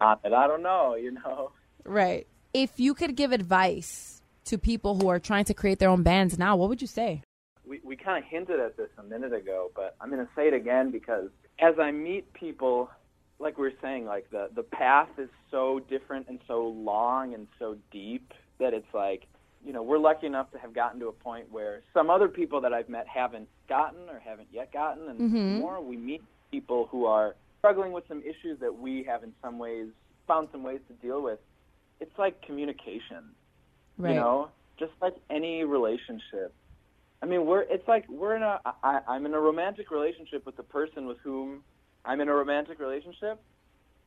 on 0.00 0.18
it. 0.24 0.32
I 0.32 0.46
don't 0.46 0.62
know, 0.62 0.94
you 0.94 1.12
know. 1.12 1.52
Right. 1.84 2.26
If 2.52 2.80
you 2.80 2.94
could 2.94 3.16
give 3.16 3.32
advice 3.32 4.22
to 4.46 4.58
people 4.58 4.98
who 4.98 5.08
are 5.08 5.18
trying 5.18 5.44
to 5.44 5.54
create 5.54 5.78
their 5.78 5.90
own 5.90 6.02
bands 6.02 6.38
now, 6.38 6.56
what 6.56 6.68
would 6.68 6.80
you 6.80 6.88
say? 6.88 7.22
We, 7.70 7.80
we 7.84 7.94
kind 7.94 8.22
of 8.22 8.28
hinted 8.28 8.58
at 8.58 8.76
this 8.76 8.88
a 8.98 9.02
minute 9.04 9.32
ago, 9.32 9.70
but 9.76 9.94
I'm 10.00 10.10
going 10.10 10.26
to 10.26 10.32
say 10.34 10.48
it 10.48 10.54
again 10.54 10.90
because 10.90 11.28
as 11.60 11.76
I 11.78 11.92
meet 11.92 12.30
people, 12.32 12.90
like 13.38 13.58
we 13.58 13.68
are 13.68 13.72
saying, 13.80 14.06
like 14.06 14.28
the, 14.30 14.50
the 14.54 14.64
path 14.64 15.08
is 15.18 15.28
so 15.52 15.80
different 15.88 16.26
and 16.28 16.40
so 16.48 16.66
long 16.66 17.32
and 17.32 17.46
so 17.60 17.76
deep 17.92 18.32
that 18.58 18.74
it's 18.74 18.92
like, 18.92 19.28
you 19.64 19.72
know, 19.72 19.84
we're 19.84 19.98
lucky 19.98 20.26
enough 20.26 20.50
to 20.50 20.58
have 20.58 20.74
gotten 20.74 20.98
to 20.98 21.06
a 21.06 21.12
point 21.12 21.46
where 21.52 21.82
some 21.94 22.10
other 22.10 22.26
people 22.26 22.60
that 22.62 22.72
I've 22.72 22.88
met 22.88 23.06
haven't 23.06 23.48
gotten 23.68 24.08
or 24.08 24.18
haven't 24.18 24.48
yet 24.52 24.72
gotten. 24.72 25.08
And 25.08 25.20
mm-hmm. 25.20 25.58
more 25.60 25.80
we 25.80 25.96
meet 25.96 26.22
people 26.50 26.88
who 26.90 27.06
are 27.06 27.36
struggling 27.60 27.92
with 27.92 28.04
some 28.08 28.20
issues 28.22 28.58
that 28.60 28.76
we 28.76 29.04
have 29.04 29.22
in 29.22 29.32
some 29.40 29.58
ways 29.60 29.86
found 30.26 30.48
some 30.50 30.64
ways 30.64 30.80
to 30.88 30.94
deal 31.06 31.22
with, 31.22 31.38
it's 32.00 32.18
like 32.18 32.42
communication. 32.42 33.30
Right. 33.96 34.14
You 34.14 34.16
know, 34.16 34.48
just 34.78 34.92
like 35.00 35.14
any 35.30 35.62
relationship 35.62 36.52
I 37.22 37.26
mean, 37.26 37.46
we're 37.46 37.62
it's 37.62 37.86
like 37.86 38.08
we're 38.08 38.36
in 38.36 38.42
a 38.42 38.60
I, 38.82 39.00
I'm 39.06 39.26
in 39.26 39.34
a 39.34 39.40
romantic 39.40 39.90
relationship 39.90 40.46
with 40.46 40.56
the 40.56 40.62
person 40.62 41.06
with 41.06 41.18
whom 41.18 41.62
I'm 42.04 42.20
in 42.20 42.28
a 42.28 42.34
romantic 42.34 42.78
relationship, 42.78 43.40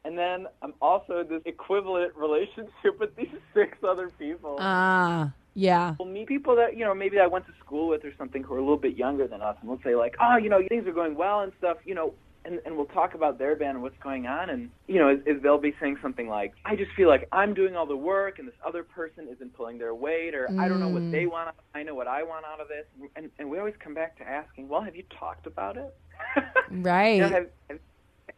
and 0.03 0.17
then 0.17 0.47
I'm 0.61 0.73
also 0.81 1.19
in 1.19 1.29
this 1.29 1.41
equivalent 1.45 2.15
relationship 2.17 2.99
with 2.99 3.15
these 3.15 3.27
six 3.53 3.77
other 3.87 4.09
people. 4.09 4.57
Ah, 4.59 5.27
uh, 5.27 5.29
yeah. 5.53 5.95
We'll 5.99 6.07
meet 6.07 6.27
people 6.27 6.55
that 6.55 6.75
you 6.75 6.85
know 6.85 6.95
maybe 6.95 7.19
I 7.19 7.27
went 7.27 7.45
to 7.45 7.53
school 7.63 7.89
with 7.89 8.03
or 8.03 8.13
something 8.17 8.41
who 8.41 8.55
are 8.55 8.59
a 8.59 8.63
little 8.63 8.77
bit 8.77 8.97
younger 8.97 9.27
than 9.27 9.41
us, 9.41 9.57
and 9.61 9.69
we'll 9.69 9.81
say 9.83 9.95
like, 9.95 10.15
oh, 10.19 10.37
you 10.37 10.49
know, 10.49 10.61
things 10.67 10.87
are 10.87 10.93
going 10.93 11.15
well 11.15 11.41
and 11.41 11.51
stuff. 11.59 11.77
You 11.85 11.93
know, 11.93 12.13
and, 12.45 12.59
and 12.65 12.75
we'll 12.75 12.85
talk 12.87 13.13
about 13.13 13.39
their 13.39 13.55
band 13.55 13.75
and 13.75 13.81
what's 13.81 13.97
going 14.01 14.27
on. 14.27 14.49
And, 14.49 14.69
you 14.87 14.99
know, 14.99 15.09
is, 15.09 15.19
is 15.25 15.41
they'll 15.41 15.59
be 15.59 15.73
saying 15.79 15.97
something 16.01 16.27
like, 16.27 16.53
I 16.65 16.75
just 16.75 16.91
feel 16.91 17.07
like 17.07 17.27
I'm 17.31 17.53
doing 17.53 17.75
all 17.75 17.85
the 17.85 17.97
work 17.97 18.39
and 18.39 18.47
this 18.47 18.55
other 18.65 18.83
person 18.83 19.27
isn't 19.31 19.55
pulling 19.55 19.77
their 19.77 19.95
weight, 19.95 20.35
or 20.35 20.47
mm. 20.47 20.59
I 20.59 20.67
don't 20.67 20.79
know 20.79 20.89
what 20.89 21.11
they 21.11 21.23
mm. 21.23 21.31
want. 21.31 21.55
I 21.73 21.83
know 21.83 21.95
what 21.95 22.07
I 22.07 22.23
want 22.23 22.45
out 22.45 22.59
of 22.59 22.67
this. 22.67 22.85
And, 23.15 23.29
and 23.39 23.49
we 23.49 23.59
always 23.59 23.75
come 23.79 23.93
back 23.93 24.17
to 24.17 24.23
asking, 24.23 24.67
well, 24.67 24.81
have 24.81 24.95
you 24.95 25.03
talked 25.17 25.47
about 25.47 25.77
it? 25.77 25.95
right. 26.71 27.15
you 27.15 27.21
know, 27.21 27.29
have, 27.29 27.47
have, 27.69 27.79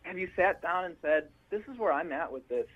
have 0.03 0.17
you 0.17 0.29
sat 0.35 0.61
down 0.61 0.85
and 0.85 0.95
said, 1.01 1.29
this 1.49 1.61
is 1.71 1.77
where 1.77 1.91
I'm 1.91 2.11
at 2.11 2.31
with 2.31 2.47
this? 2.47 2.67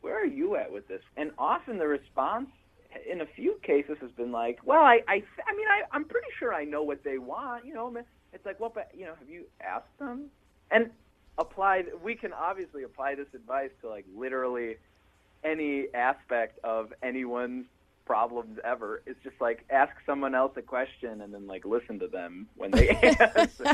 Where 0.00 0.20
are 0.20 0.26
you 0.26 0.56
at 0.56 0.72
with 0.72 0.88
this? 0.88 1.02
And 1.16 1.30
often 1.38 1.78
the 1.78 1.86
response 1.86 2.48
in 3.10 3.20
a 3.20 3.26
few 3.36 3.58
cases 3.62 3.96
has 4.00 4.10
been 4.12 4.32
like, 4.32 4.58
well, 4.64 4.82
I, 4.82 5.00
I, 5.08 5.22
I 5.46 5.56
mean, 5.56 5.66
I, 5.68 5.82
I'm 5.92 6.04
pretty 6.04 6.28
sure 6.38 6.52
I 6.52 6.64
know 6.64 6.82
what 6.82 7.04
they 7.04 7.18
want. 7.18 7.64
You 7.64 7.74
know, 7.74 7.94
it's 8.32 8.44
like, 8.44 8.58
well, 8.60 8.72
but 8.74 8.90
you 8.94 9.06
know, 9.06 9.14
have 9.18 9.28
you 9.28 9.44
asked 9.60 9.98
them? 9.98 10.26
And 10.72 10.90
apply 11.38 11.84
we 12.02 12.14
can 12.14 12.32
obviously 12.32 12.82
apply 12.82 13.14
this 13.14 13.28
advice 13.34 13.70
to 13.80 13.88
like 13.88 14.04
literally 14.16 14.76
any 15.44 15.86
aspect 15.94 16.58
of 16.64 16.92
anyone's 17.02 17.66
problems 18.04 18.58
ever. 18.64 19.02
It's 19.06 19.22
just 19.22 19.40
like 19.40 19.64
ask 19.70 19.92
someone 20.04 20.34
else 20.34 20.52
a 20.56 20.62
question 20.62 21.20
and 21.20 21.32
then 21.32 21.46
like 21.46 21.64
listen 21.64 21.98
to 22.00 22.08
them 22.08 22.48
when 22.56 22.70
they 22.70 22.88
answer. 23.36 23.64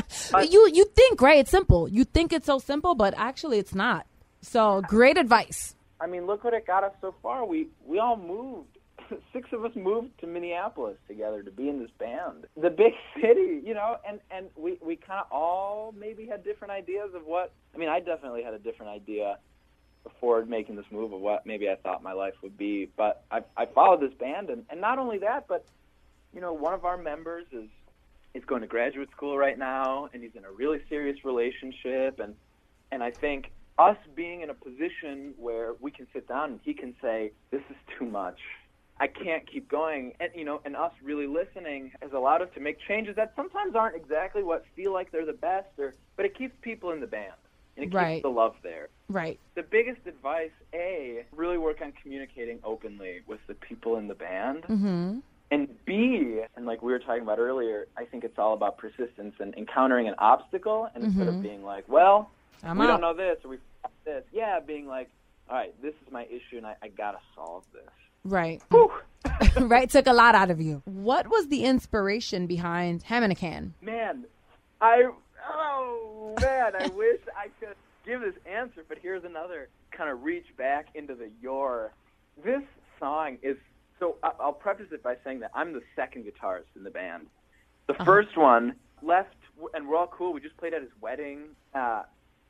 you 0.49 0.69
you 0.71 0.85
think 0.85 1.21
right? 1.21 1.39
It's 1.39 1.51
simple. 1.51 1.87
You 1.87 2.03
think 2.03 2.33
it's 2.33 2.45
so 2.45 2.59
simple, 2.59 2.95
but 2.95 3.13
actually 3.17 3.59
it's 3.59 3.75
not. 3.75 4.05
So 4.41 4.81
great 4.81 5.17
advice. 5.17 5.75
I 6.01 6.07
mean, 6.07 6.25
look 6.25 6.43
what 6.43 6.53
it 6.53 6.65
got 6.65 6.83
us 6.83 6.93
so 7.01 7.13
far. 7.21 7.45
We 7.45 7.67
we 7.85 7.99
all 7.99 8.15
moved 8.15 8.77
six 9.33 9.49
of 9.51 9.65
us 9.65 9.71
moved 9.75 10.19
to 10.19 10.27
Minneapolis 10.27 10.97
together 11.07 11.43
to 11.43 11.51
be 11.51 11.69
in 11.69 11.79
this 11.79 11.91
band. 11.99 12.45
The 12.55 12.69
big 12.69 12.93
city, 13.21 13.61
you 13.63 13.73
know, 13.73 13.97
and 14.07 14.19
and 14.31 14.47
we 14.55 14.77
we 14.81 14.95
kind 14.95 15.21
of 15.21 15.31
all 15.31 15.93
maybe 15.97 16.25
had 16.25 16.43
different 16.43 16.71
ideas 16.71 17.11
of 17.13 17.25
what. 17.25 17.51
I 17.73 17.77
mean, 17.77 17.89
I 17.89 17.99
definitely 17.99 18.43
had 18.43 18.53
a 18.53 18.59
different 18.59 18.91
idea 18.91 19.37
before 20.03 20.43
making 20.45 20.75
this 20.75 20.85
move 20.91 21.13
of 21.13 21.19
what 21.19 21.45
maybe 21.45 21.69
I 21.69 21.75
thought 21.75 22.01
my 22.01 22.13
life 22.13 22.35
would 22.41 22.57
be. 22.57 22.89
But 22.95 23.23
I 23.31 23.41
I 23.57 23.65
followed 23.65 24.01
this 24.01 24.13
band, 24.13 24.49
and 24.49 24.65
and 24.69 24.81
not 24.81 24.99
only 24.99 25.19
that, 25.19 25.47
but 25.47 25.65
you 26.33 26.41
know, 26.41 26.53
one 26.53 26.73
of 26.73 26.85
our 26.85 26.97
members 26.97 27.45
is 27.51 27.69
is 28.33 28.45
going 28.45 28.61
to 28.61 28.67
graduate 28.67 29.09
school 29.11 29.37
right 29.37 29.57
now, 29.57 30.09
and 30.13 30.21
he's 30.23 30.35
in 30.35 30.45
a 30.45 30.51
really 30.51 30.81
serious 30.89 31.23
relationship, 31.25 32.19
and 32.19 32.35
and 32.91 33.03
I 33.03 33.11
think 33.11 33.51
us 33.77 33.97
being 34.15 34.41
in 34.41 34.49
a 34.49 34.53
position 34.53 35.33
where 35.37 35.73
we 35.79 35.89
can 35.91 36.05
sit 36.13 36.27
down 36.27 36.51
and 36.51 36.59
he 36.63 36.73
can 36.73 36.95
say, 37.01 37.31
"This 37.51 37.61
is 37.69 37.77
too 37.97 38.05
much." 38.05 38.39
I 38.99 39.07
can't 39.07 39.49
keep 39.49 39.69
going. 39.69 40.13
And 40.19 40.29
you 40.35 40.45
know, 40.45 40.61
and 40.65 40.75
us 40.75 40.91
really 41.03 41.27
listening 41.27 41.91
has 42.01 42.11
allowed 42.13 42.41
us 42.41 42.49
to 42.55 42.59
make 42.59 42.77
changes 42.87 43.15
that 43.15 43.33
sometimes 43.35 43.75
aren't 43.75 43.95
exactly 43.95 44.43
what 44.43 44.65
feel 44.75 44.93
like 44.93 45.11
they're 45.11 45.25
the 45.25 45.33
best, 45.33 45.67
or 45.77 45.95
but 46.15 46.25
it 46.25 46.37
keeps 46.37 46.53
people 46.61 46.91
in 46.91 46.99
the 46.99 47.07
band 47.07 47.33
and 47.79 47.91
it 47.91 47.95
right. 47.95 48.15
keeps 48.15 48.23
the 48.23 48.29
love 48.29 48.55
there. 48.63 48.89
Right. 49.07 49.39
The 49.55 49.63
biggest 49.63 50.05
advice, 50.05 50.51
a, 50.73 51.25
really 51.35 51.57
work 51.57 51.81
on 51.81 51.93
communicating 52.01 52.59
openly 52.63 53.21
with 53.27 53.39
the 53.47 53.53
people 53.53 53.97
in 53.97 54.07
the 54.07 54.15
band. 54.15 54.63
Mm-hmm. 54.63 55.19
And 55.51 55.85
B, 55.85 56.41
and 56.55 56.65
like 56.67 56.83
we 56.83 56.91
were 56.91 56.99
talking 56.99 57.23
about 57.23 57.39
earlier, 57.39 57.87
I 57.97 58.05
think 58.05 58.23
it's 58.23 58.37
all 58.37 58.53
about 58.53 58.77
persistence 58.77 59.33
and 59.39 59.55
encountering 59.55 60.07
an 60.07 60.13
obstacle, 60.19 60.87
and 60.93 61.03
mm-hmm. 61.03 61.05
instead 61.05 61.27
of 61.27 61.33
mm-hmm. 61.35 61.43
being 61.43 61.63
like, 61.63 61.85
"Well, 61.89 62.29
I'm 62.61 62.77
we 62.77 62.85
out. 62.85 62.89
don't 62.89 63.01
know 63.01 63.15
this 63.15 63.43
or 63.43 63.49
we 63.49 63.57
this," 64.05 64.23
yeah, 64.31 64.59
being 64.59 64.85
like, 64.85 65.09
"All 65.49 65.55
right, 65.55 65.73
this 65.81 65.95
is 66.05 66.11
my 66.11 66.25
issue, 66.25 66.57
and 66.57 66.67
I, 66.67 66.75
I 66.83 66.89
gotta 66.89 67.17
solve 67.33 67.63
this." 67.73 67.81
Right. 68.23 68.61
right. 69.59 69.89
Took 69.89 70.07
a 70.07 70.13
lot 70.13 70.35
out 70.35 70.51
of 70.51 70.61
you. 70.61 70.81
What 70.85 71.29
was 71.29 71.47
the 71.47 71.63
inspiration 71.63 72.47
behind 72.47 73.03
Ham 73.03 73.23
in 73.23 73.31
a 73.31 73.35
Can? 73.35 73.73
Man, 73.81 74.25
I 74.81 75.09
oh 75.47 76.35
man, 76.41 76.73
I 76.79 76.87
wish 76.87 77.21
I 77.35 77.47
could 77.59 77.75
give 78.05 78.21
this 78.21 78.35
answer, 78.45 78.83
but 78.87 78.97
here's 79.01 79.23
another 79.23 79.69
kind 79.91 80.09
of 80.09 80.23
reach 80.23 80.45
back 80.57 80.87
into 80.95 81.15
the 81.15 81.29
your. 81.41 81.93
This 82.43 82.63
song 82.99 83.37
is 83.41 83.57
so. 83.99 84.15
I'll 84.23 84.53
preface 84.53 84.87
it 84.91 85.03
by 85.03 85.15
saying 85.23 85.39
that 85.41 85.51
I'm 85.53 85.73
the 85.73 85.83
second 85.95 86.25
guitarist 86.25 86.75
in 86.75 86.83
the 86.83 86.89
band. 86.89 87.27
The 87.87 87.93
uh-huh. 87.93 88.05
first 88.05 88.37
one 88.37 88.75
left, 89.01 89.35
and 89.73 89.87
we're 89.87 89.97
all 89.97 90.07
cool. 90.07 90.33
We 90.33 90.41
just 90.41 90.57
played 90.57 90.73
at 90.73 90.81
his 90.81 90.91
wedding. 91.01 91.49
Uh, 91.73 92.03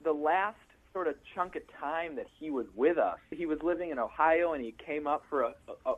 the 0.04 0.14
last 0.14 0.58
sort 1.00 1.08
of 1.08 1.16
chunk 1.34 1.56
of 1.56 1.62
time 1.80 2.18
that 2.18 2.28
he 2.38 2.50
was 2.50 2.66
with 2.76 2.98
us. 2.98 3.20
He 3.32 3.46
was 3.46 3.60
living 3.64 3.90
in 3.90 4.00
Ohio, 4.00 4.52
and 4.52 4.62
he 4.62 4.74
came 4.86 5.08
up 5.08 5.24
for 5.30 5.44
a, 5.44 5.54
a, 5.70 5.92
a 5.92 5.96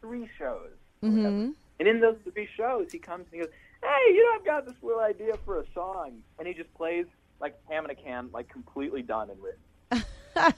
three 0.00 0.30
shows. 0.38 0.70
Mm-hmm. 1.04 1.50
And 1.78 1.88
in 1.88 2.00
those 2.00 2.16
three 2.32 2.48
shows, 2.56 2.90
he 2.90 2.98
comes 2.98 3.26
and 3.30 3.34
he 3.34 3.40
goes, 3.40 3.52
"Hey, 3.82 4.14
you 4.14 4.24
know, 4.24 4.38
I've 4.38 4.46
got 4.46 4.64
this 4.64 4.76
little 4.82 5.02
idea 5.02 5.34
for 5.44 5.60
a 5.60 5.64
song," 5.74 6.22
and 6.38 6.48
he 6.48 6.54
just 6.54 6.72
plays 6.72 7.04
like 7.38 7.54
ham 7.68 7.84
in 7.84 7.90
a 7.90 7.94
can, 7.94 8.30
like 8.32 8.48
completely 8.48 9.02
done 9.02 9.28
and 9.28 9.38
written. 9.42 9.60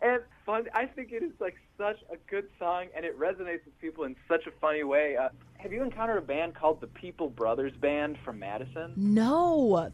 and 0.00 0.22
fun. 0.46 0.68
I 0.72 0.86
think 0.86 1.10
it 1.10 1.24
is 1.24 1.32
like 1.40 1.56
such 1.76 1.98
a 2.12 2.16
good 2.30 2.48
song, 2.60 2.86
and 2.94 3.04
it 3.04 3.18
resonates 3.18 3.64
with 3.64 3.76
people 3.80 4.04
in 4.04 4.14
such 4.28 4.46
a 4.46 4.52
funny 4.60 4.84
way. 4.84 5.16
Uh, 5.16 5.30
have 5.56 5.72
you 5.72 5.82
encountered 5.82 6.18
a 6.18 6.26
band 6.26 6.54
called 6.54 6.80
the 6.80 6.86
People 6.86 7.28
Brothers 7.28 7.72
Band 7.80 8.18
from 8.24 8.38
Madison? 8.38 8.92
No. 8.96 9.92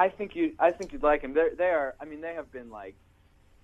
I 0.00 0.08
think 0.08 0.34
you. 0.34 0.54
I 0.58 0.70
think 0.72 0.92
you'd 0.94 1.02
like 1.02 1.20
them. 1.22 1.34
They're, 1.34 1.54
they 1.54 1.66
are. 1.68 1.94
I 2.00 2.06
mean, 2.06 2.22
they 2.22 2.34
have 2.34 2.50
been 2.50 2.70
like. 2.70 2.94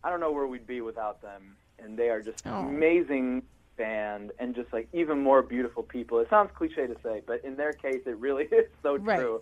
I 0.05 0.11
don't 0.11 0.21
know 0.21 0.31
where 0.31 0.47
we'd 0.47 0.67
be 0.67 0.83
without 0.83 1.23
them, 1.23 1.57
and 1.81 1.99
they 1.99 2.11
are 2.11 2.21
just 2.21 2.47
Oh. 2.47 2.69
amazing 2.69 3.43
band 3.77 4.31
and 4.39 4.55
just 4.55 4.73
like 4.73 4.89
even 4.93 5.23
more 5.23 5.43
beautiful 5.43 5.83
people. 5.83 6.19
It 6.21 6.29
sounds 6.31 6.51
cliche 6.55 6.87
to 6.87 6.97
say, 7.03 7.23
but 7.27 7.43
in 7.45 7.57
their 7.57 7.73
case, 7.73 8.03
it 8.07 8.17
really 8.19 8.45
is 8.53 8.67
so 8.83 8.97
Right. 8.99 9.19
true. 9.19 9.41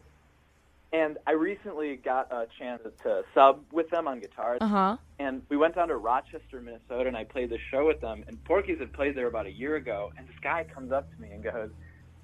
And 0.92 1.18
I 1.26 1.32
recently 1.32 1.96
got 1.96 2.32
a 2.32 2.46
chance 2.58 2.82
to 3.02 3.24
sub 3.34 3.64
with 3.72 3.90
them 3.90 4.06
on 4.06 4.20
guitar, 4.20 4.58
Uh 4.60 4.66
huh. 4.68 4.96
and 5.18 5.42
we 5.48 5.56
went 5.56 5.74
down 5.74 5.88
to 5.88 5.96
Rochester, 5.96 6.60
Minnesota, 6.60 7.08
and 7.08 7.16
I 7.16 7.24
played 7.24 7.50
the 7.50 7.58
show 7.70 7.84
with 7.86 8.00
them. 8.00 8.24
And 8.28 8.42
Porky's 8.44 8.78
had 8.78 8.92
played 8.92 9.16
there 9.16 9.26
about 9.26 9.46
a 9.46 9.52
year 9.52 9.74
ago, 9.74 10.12
and 10.16 10.26
this 10.28 10.36
guy 10.40 10.62
comes 10.64 10.92
up 10.92 11.12
to 11.12 11.20
me 11.20 11.30
and 11.32 11.42
goes, 11.42 11.70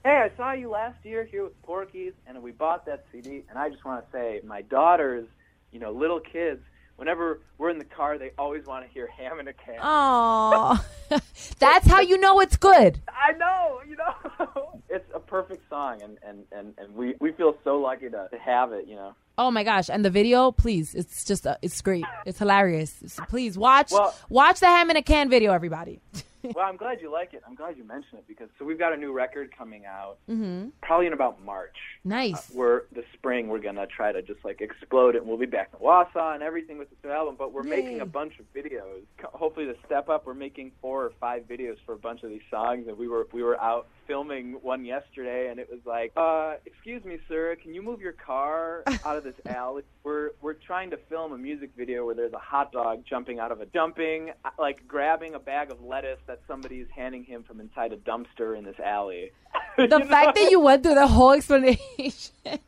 "Hey, 0.04 0.28
I 0.30 0.36
saw 0.36 0.52
you 0.52 0.70
last 0.70 1.04
year 1.04 1.24
here 1.24 1.44
with 1.44 1.62
Porky's, 1.62 2.12
and 2.26 2.42
we 2.42 2.52
bought 2.52 2.86
that 2.86 3.04
CD." 3.12 3.44
And 3.48 3.58
I 3.58 3.68
just 3.68 3.84
want 3.84 4.04
to 4.04 4.12
say, 4.12 4.40
my 4.44 4.62
daughters, 4.62 5.26
you 5.72 5.80
know, 5.80 5.90
little 5.92 6.20
kids, 6.20 6.60
whenever 6.96 7.40
we're 7.58 7.70
in 7.70 7.78
the 7.78 7.84
car, 7.84 8.18
they 8.18 8.30
always 8.38 8.64
want 8.66 8.86
to 8.86 8.92
hear 8.92 9.06
"Ham 9.06 9.40
in 9.40 9.48
a 9.48 9.52
Can." 9.52 9.78
Oh, 9.82 10.82
that's 11.58 11.86
how 11.86 12.00
you 12.00 12.18
know 12.18 12.40
it's 12.40 12.56
good. 12.56 13.00
I 13.08 13.32
know, 13.32 13.80
you 13.88 13.96
know, 13.96 14.80
it's 14.88 15.10
a 15.14 15.20
perfect 15.20 15.68
song, 15.68 16.02
and 16.02 16.18
and 16.22 16.44
and, 16.52 16.74
and 16.78 16.94
we 16.94 17.14
we 17.20 17.32
feel 17.32 17.56
so 17.64 17.78
lucky 17.78 18.08
to, 18.10 18.28
to 18.30 18.38
have 18.38 18.72
it, 18.72 18.86
you 18.86 18.96
know. 18.96 19.14
Oh 19.38 19.50
my 19.50 19.64
gosh! 19.64 19.88
And 19.88 20.04
the 20.04 20.10
video, 20.10 20.52
please, 20.52 20.94
it's 20.94 21.24
just 21.24 21.46
uh, 21.46 21.56
it's 21.62 21.80
great. 21.80 22.04
It's 22.26 22.38
hilarious. 22.38 22.94
So 23.06 23.24
please 23.24 23.56
watch 23.56 23.90
Well- 23.92 24.14
watch 24.28 24.60
the 24.60 24.66
ham 24.66 24.90
in 24.90 24.96
a 24.96 25.02
can 25.02 25.30
video, 25.30 25.52
everybody. 25.52 26.00
well, 26.55 26.64
I'm 26.66 26.76
glad 26.76 27.00
you 27.00 27.12
like 27.12 27.35
it. 27.35 27.42
I'm 27.46 27.55
glad 27.55 27.76
you 27.76 27.85
mentioned 27.85 28.18
it 28.18 28.24
because 28.29 28.48
so 28.59 28.64
we've 28.64 28.79
got 28.79 28.92
a 28.92 28.96
new 28.96 29.12
record 29.12 29.50
coming 29.57 29.85
out 29.87 30.18
mm-hmm. 30.29 30.68
probably 30.83 31.07
in 31.07 31.12
about 31.12 31.42
March. 31.44 31.76
Nice. 32.05 32.50
We're 32.53 32.83
the 32.92 33.05
spring. 33.14 33.48
We're 33.48 33.61
gonna 33.61 33.87
try 33.87 34.12
to 34.12 34.22
just 34.22 34.44
like 34.44 34.61
explode 34.61 35.14
it, 35.14 35.18
and 35.18 35.26
we'll 35.29 35.38
be 35.38 35.46
back 35.46 35.70
in 35.72 35.85
Wausau 35.85 36.35
and 36.35 36.42
everything 36.42 36.79
with 36.79 36.90
this 36.90 36.98
new 37.05 37.11
album. 37.11 37.37
But 37.38 37.53
we're 37.53 37.62
making 37.62 38.00
a 38.00 38.07
bunch 38.07 38.35
of 38.38 38.46
videos. 38.55 39.03
Hopefully, 39.22 39.66
to 39.66 39.76
step 39.87 40.09
up, 40.09 40.26
we're 40.26 40.35
making 40.35 40.72
four 40.81 41.05
or 41.05 41.12
five 41.20 41.44
videos 41.48 41.76
for 41.85 41.92
a 41.92 41.98
bunch 41.98 42.22
of 42.22 42.31
these 42.31 42.42
songs. 42.50 42.87
And 42.88 42.96
we 42.96 43.09
were 43.09 43.26
we 43.33 43.42
were 43.42 43.61
out 43.61 43.88
filming 44.10 44.54
one 44.60 44.84
yesterday, 44.84 45.50
and 45.52 45.60
it 45.60 45.70
was 45.70 45.78
like, 45.86 46.10
uh, 46.16 46.54
"Excuse 46.66 47.04
me, 47.04 47.18
sir, 47.28 47.56
can 47.62 47.72
you 47.72 47.80
move 47.80 48.00
your 48.00 48.12
car 48.12 48.82
out 49.04 49.16
of 49.16 49.22
this 49.22 49.36
alley?" 49.46 49.84
We're 50.02 50.30
we're 50.42 50.54
trying 50.54 50.90
to 50.90 50.96
film 51.08 51.32
a 51.32 51.38
music 51.38 51.70
video 51.76 52.04
where 52.04 52.16
there's 52.16 52.32
a 52.32 52.38
hot 52.38 52.72
dog 52.72 53.04
jumping 53.08 53.38
out 53.38 53.52
of 53.52 53.60
a 53.60 53.66
dumping, 53.66 54.32
uh, 54.44 54.50
like 54.58 54.88
grabbing 54.88 55.36
a 55.36 55.38
bag 55.38 55.70
of 55.70 55.80
lettuce 55.84 56.18
that 56.26 56.40
somebody's 56.48 56.88
handing 56.92 57.22
him 57.22 57.44
from 57.44 57.60
inside 57.60 57.92
a 57.92 57.98
dumpster 57.98 58.58
in 58.58 58.64
this 58.64 58.80
alley. 58.84 59.30
The 59.76 60.04
fact 60.08 60.34
that 60.34 60.50
you 60.50 60.58
went 60.60 60.82
through 60.82 60.96
the 60.96 61.06
whole 61.06 61.30
explanation, 61.30 62.34
and 62.44 62.58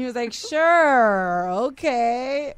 he 0.00 0.06
was 0.06 0.14
like, 0.14 0.32
"Sure, 0.32 1.50
okay." 1.50 2.54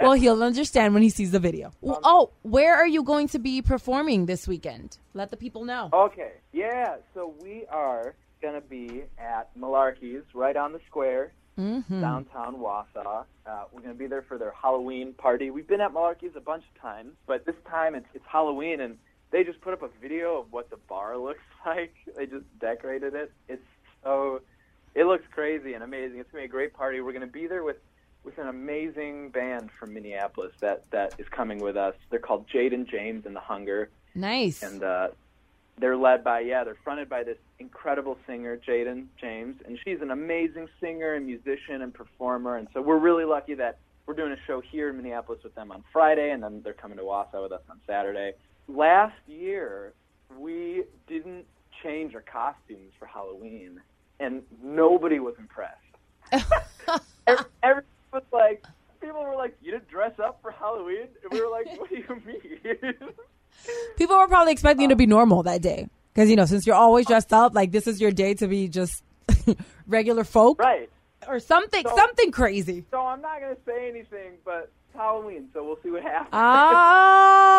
Well, 0.00 0.12
he'll 0.12 0.42
understand 0.42 0.94
when 0.94 1.02
he 1.02 1.10
sees 1.10 1.30
the 1.30 1.38
video. 1.38 1.72
Well, 1.80 2.00
oh, 2.04 2.30
where 2.42 2.74
are 2.76 2.86
you 2.86 3.02
going 3.02 3.28
to 3.28 3.38
be 3.38 3.62
performing 3.62 4.26
this 4.26 4.46
weekend? 4.48 4.98
Let 5.14 5.30
the 5.30 5.36
people 5.36 5.64
know. 5.64 5.90
Okay, 5.92 6.32
yeah. 6.52 6.96
So 7.14 7.34
we 7.42 7.64
are 7.70 8.14
gonna 8.42 8.60
be 8.60 9.02
at 9.18 9.48
Malarkey's 9.58 10.24
right 10.34 10.56
on 10.56 10.72
the 10.72 10.80
square, 10.86 11.32
Mm-hmm. 11.58 12.02
downtown 12.02 12.56
Wausau. 12.56 13.24
Uh, 13.46 13.64
we're 13.72 13.80
gonna 13.80 13.94
be 13.94 14.06
there 14.06 14.20
for 14.20 14.36
their 14.36 14.52
Halloween 14.52 15.14
party. 15.14 15.50
We've 15.50 15.66
been 15.66 15.80
at 15.80 15.92
Malarkey's 15.94 16.36
a 16.36 16.40
bunch 16.40 16.64
of 16.74 16.80
times, 16.82 17.12
but 17.26 17.46
this 17.46 17.54
time 17.66 17.94
it's, 17.94 18.06
it's 18.12 18.24
Halloween, 18.30 18.80
and 18.82 18.98
they 19.30 19.42
just 19.42 19.62
put 19.62 19.72
up 19.72 19.82
a 19.82 19.88
video 20.02 20.38
of 20.40 20.52
what 20.52 20.68
the 20.68 20.76
bar 20.76 21.16
looks 21.16 21.40
like. 21.66 21.94
They 22.14 22.26
just 22.26 22.44
decorated 22.60 23.14
it. 23.14 23.32
It's 23.48 23.62
so 24.04 24.42
it 24.94 25.04
looks 25.04 25.24
crazy 25.30 25.72
and 25.72 25.82
amazing. 25.82 26.18
It's 26.18 26.30
gonna 26.30 26.42
be 26.42 26.46
a 26.46 26.48
great 26.48 26.74
party. 26.74 27.00
We're 27.00 27.14
gonna 27.14 27.26
be 27.26 27.46
there 27.46 27.64
with 27.64 27.78
with 28.26 28.36
an 28.38 28.48
amazing 28.48 29.30
band 29.30 29.70
from 29.78 29.94
Minneapolis 29.94 30.52
that 30.60 30.82
that 30.90 31.14
is 31.18 31.26
coming 31.28 31.58
with 31.60 31.76
us. 31.76 31.94
They're 32.10 32.18
called 32.18 32.46
Jaedyn 32.48 32.86
James 32.90 33.24
and 33.24 33.34
the 33.34 33.40
Hunger 33.40 33.88
Nice. 34.14 34.62
and 34.62 34.82
uh, 34.82 35.08
they're 35.78 35.96
led 35.96 36.24
by 36.24 36.40
yeah 36.40 36.64
they're 36.64 36.76
fronted 36.82 37.08
by 37.08 37.22
this 37.22 37.38
incredible 37.58 38.18
singer 38.26 38.58
Jaedyn 38.66 39.06
James 39.20 39.56
and 39.64 39.78
she's 39.84 40.00
an 40.02 40.10
amazing 40.10 40.68
singer 40.80 41.14
and 41.14 41.24
musician 41.26 41.82
and 41.82 41.94
performer 41.94 42.56
and 42.56 42.66
so 42.74 42.82
we're 42.82 42.98
really 42.98 43.24
lucky 43.24 43.54
that 43.54 43.78
we're 44.06 44.14
doing 44.14 44.32
a 44.32 44.36
show 44.46 44.60
here 44.60 44.90
in 44.90 44.96
Minneapolis 44.96 45.42
with 45.44 45.54
them 45.54 45.70
on 45.70 45.84
Friday 45.92 46.30
and 46.30 46.42
then 46.42 46.62
they're 46.62 46.72
coming 46.72 46.96
to 46.98 47.04
Wausau 47.04 47.42
with 47.42 47.52
us 47.52 47.62
on 47.70 47.78
Saturday. 47.86 48.32
Last 48.68 49.16
year 49.28 49.92
we 50.38 50.84
didn't 51.06 51.44
change 51.82 52.14
our 52.14 52.22
costumes 52.22 52.92
for 52.98 53.06
Halloween 53.06 53.80
and 54.18 54.42
nobody 54.62 55.20
was 55.20 55.34
impressed. 55.38 55.76
Every, 57.62 57.82
was 58.16 58.24
like 58.32 58.64
people 59.00 59.22
were 59.22 59.36
like 59.36 59.56
you 59.62 59.72
didn't 59.72 59.88
dress 59.88 60.18
up 60.18 60.38
for 60.42 60.50
Halloween 60.50 61.08
and 61.22 61.32
we 61.32 61.40
were 61.40 61.50
like 61.50 61.66
what 61.78 61.88
do 61.90 61.96
you 61.96 62.22
mean? 62.26 62.94
People 63.96 64.18
were 64.18 64.28
probably 64.28 64.52
expecting 64.52 64.82
you 64.82 64.88
to 64.88 64.96
be 64.96 65.04
um, 65.04 65.10
normal 65.10 65.42
that 65.44 65.62
day. 65.62 65.88
Because, 66.12 66.28
you 66.30 66.36
know, 66.36 66.44
since 66.46 66.66
you're 66.66 66.76
always 66.76 67.06
um, 67.06 67.12
dressed 67.12 67.32
up, 67.32 67.54
like 67.54 67.72
this 67.72 67.86
is 67.86 68.00
your 68.00 68.10
day 68.10 68.34
to 68.34 68.46
be 68.48 68.68
just 68.68 69.02
regular 69.86 70.24
folk 70.24 70.60
right. 70.60 70.90
or 71.26 71.40
something, 71.40 71.82
So- 71.86 71.96
something 71.96 72.30
crazy. 72.32 72.84
So 72.90 73.00
I'm 73.00 73.20
not 73.20 73.40
going 73.40 73.54
to 73.54 73.60
say 73.66 73.88
anything, 73.88 74.32
but 74.44 74.70
it's 74.88 74.96
Halloween, 74.96 75.48
so 75.52 75.64
we'll 75.64 75.78
see 75.82 75.90
what 75.90 76.02
happens. 76.02 76.28
Oh, 76.32 77.58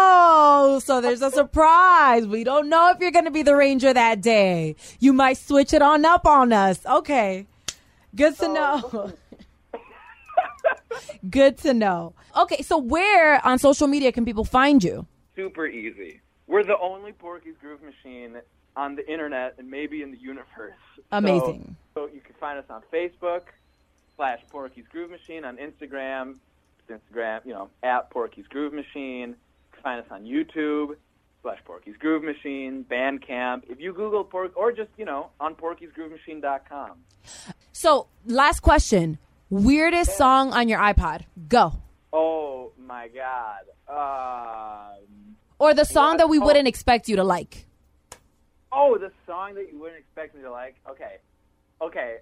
so 0.84 1.02
there's 1.06 1.22
a 1.22 1.32
surprise. 1.32 2.26
We 2.26 2.44
don't 2.44 2.70
know 2.70 2.92
if 2.92 3.00
you're 3.00 3.12
going 3.12 3.26
to 3.26 3.32
be 3.32 3.44
the 3.44 3.56
ranger 3.56 3.94
that 3.94 4.22
day. 4.22 4.76
You 5.00 5.14
might 5.14 5.38
switch 5.38 5.74
it 5.74 5.82
on 5.82 6.06
up 6.06 6.26
on 6.26 6.54
us. 6.54 6.86
Okay. 6.86 7.48
Good 8.16 8.38
to 8.40 8.48
know. 8.48 9.14
Good 11.30 11.58
to 11.60 11.74
know. 11.74 12.14
Okay, 12.36 12.62
so 12.62 12.78
where 12.78 13.46
on 13.46 13.60
social 13.60 13.88
media 13.88 14.12
can 14.12 14.26
people 14.26 14.46
find 14.46 14.84
you? 14.84 15.06
Super 15.36 15.66
easy. 15.68 16.22
We're 16.48 16.64
the 16.64 16.78
only 16.80 17.12
Porky's 17.12 17.56
Groove 17.62 17.82
Machine 17.84 18.38
on 18.76 18.96
the 18.96 19.10
internet 19.12 19.56
and 19.58 19.70
maybe 19.70 20.02
in 20.02 20.12
the 20.12 20.18
universe. 20.18 20.74
So- 20.96 21.02
Amazing. 21.12 21.76
So, 21.94 22.08
you 22.14 22.22
can 22.22 22.36
find 22.40 22.60
us 22.60 22.66
on 22.70 22.84
Facebook 22.94 23.42
slash 24.16 24.40
Porky's 24.52 24.86
Groove 24.92 25.10
Machine, 25.10 25.44
on 25.46 25.58
Instagram, 25.58 26.38
Instagram, 26.90 27.44
you 27.46 27.54
know, 27.54 27.70
at 27.82 28.10
Porky's 28.12 28.46
Groove 28.48 28.72
Machine. 28.74 29.30
You 29.30 29.36
can 29.74 29.82
find 29.84 30.00
us 30.00 30.08
on 30.12 30.24
YouTube 30.24 30.96
slash 31.42 31.58
Porky's 31.66 31.98
Groove 31.98 32.24
Machine, 32.24 32.86
Bandcamp. 32.90 33.64
If 33.68 33.80
you 33.80 33.94
Google 33.94 34.24
Pork, 34.24 34.52
or 34.56 34.72
just, 34.72 34.90
you 34.98 35.06
know, 35.06 35.30
on 35.40 35.56
Porky'sGrooveMachine.com. 35.56 36.92
So, 37.74 38.08
last 38.26 38.60
question. 38.62 39.18
Weirdest 39.50 40.18
song 40.18 40.52
on 40.54 40.68
your 40.68 40.80
iPod? 40.80 41.22
Go. 41.48 41.74
Oh 42.12 42.72
my 42.78 43.08
God. 43.10 43.62
Um, 43.90 45.36
Or 45.60 45.74
the 45.74 45.86
song 45.86 46.12
What? 46.12 46.18
that 46.20 46.30
we 46.30 46.40
Oh. 46.40 46.46
wouldn't 46.46 46.68
expect 46.68 47.08
you 47.10 47.16
to 47.16 47.24
like. 47.24 47.66
Oh, 48.72 48.98
the 48.98 49.12
song 49.26 49.56
that 49.56 49.72
you 49.72 49.80
wouldn't 49.80 50.00
expect 50.00 50.36
me 50.36 50.42
to 50.42 50.52
like. 50.52 50.76
Okay, 50.90 51.18
okay. 51.82 52.18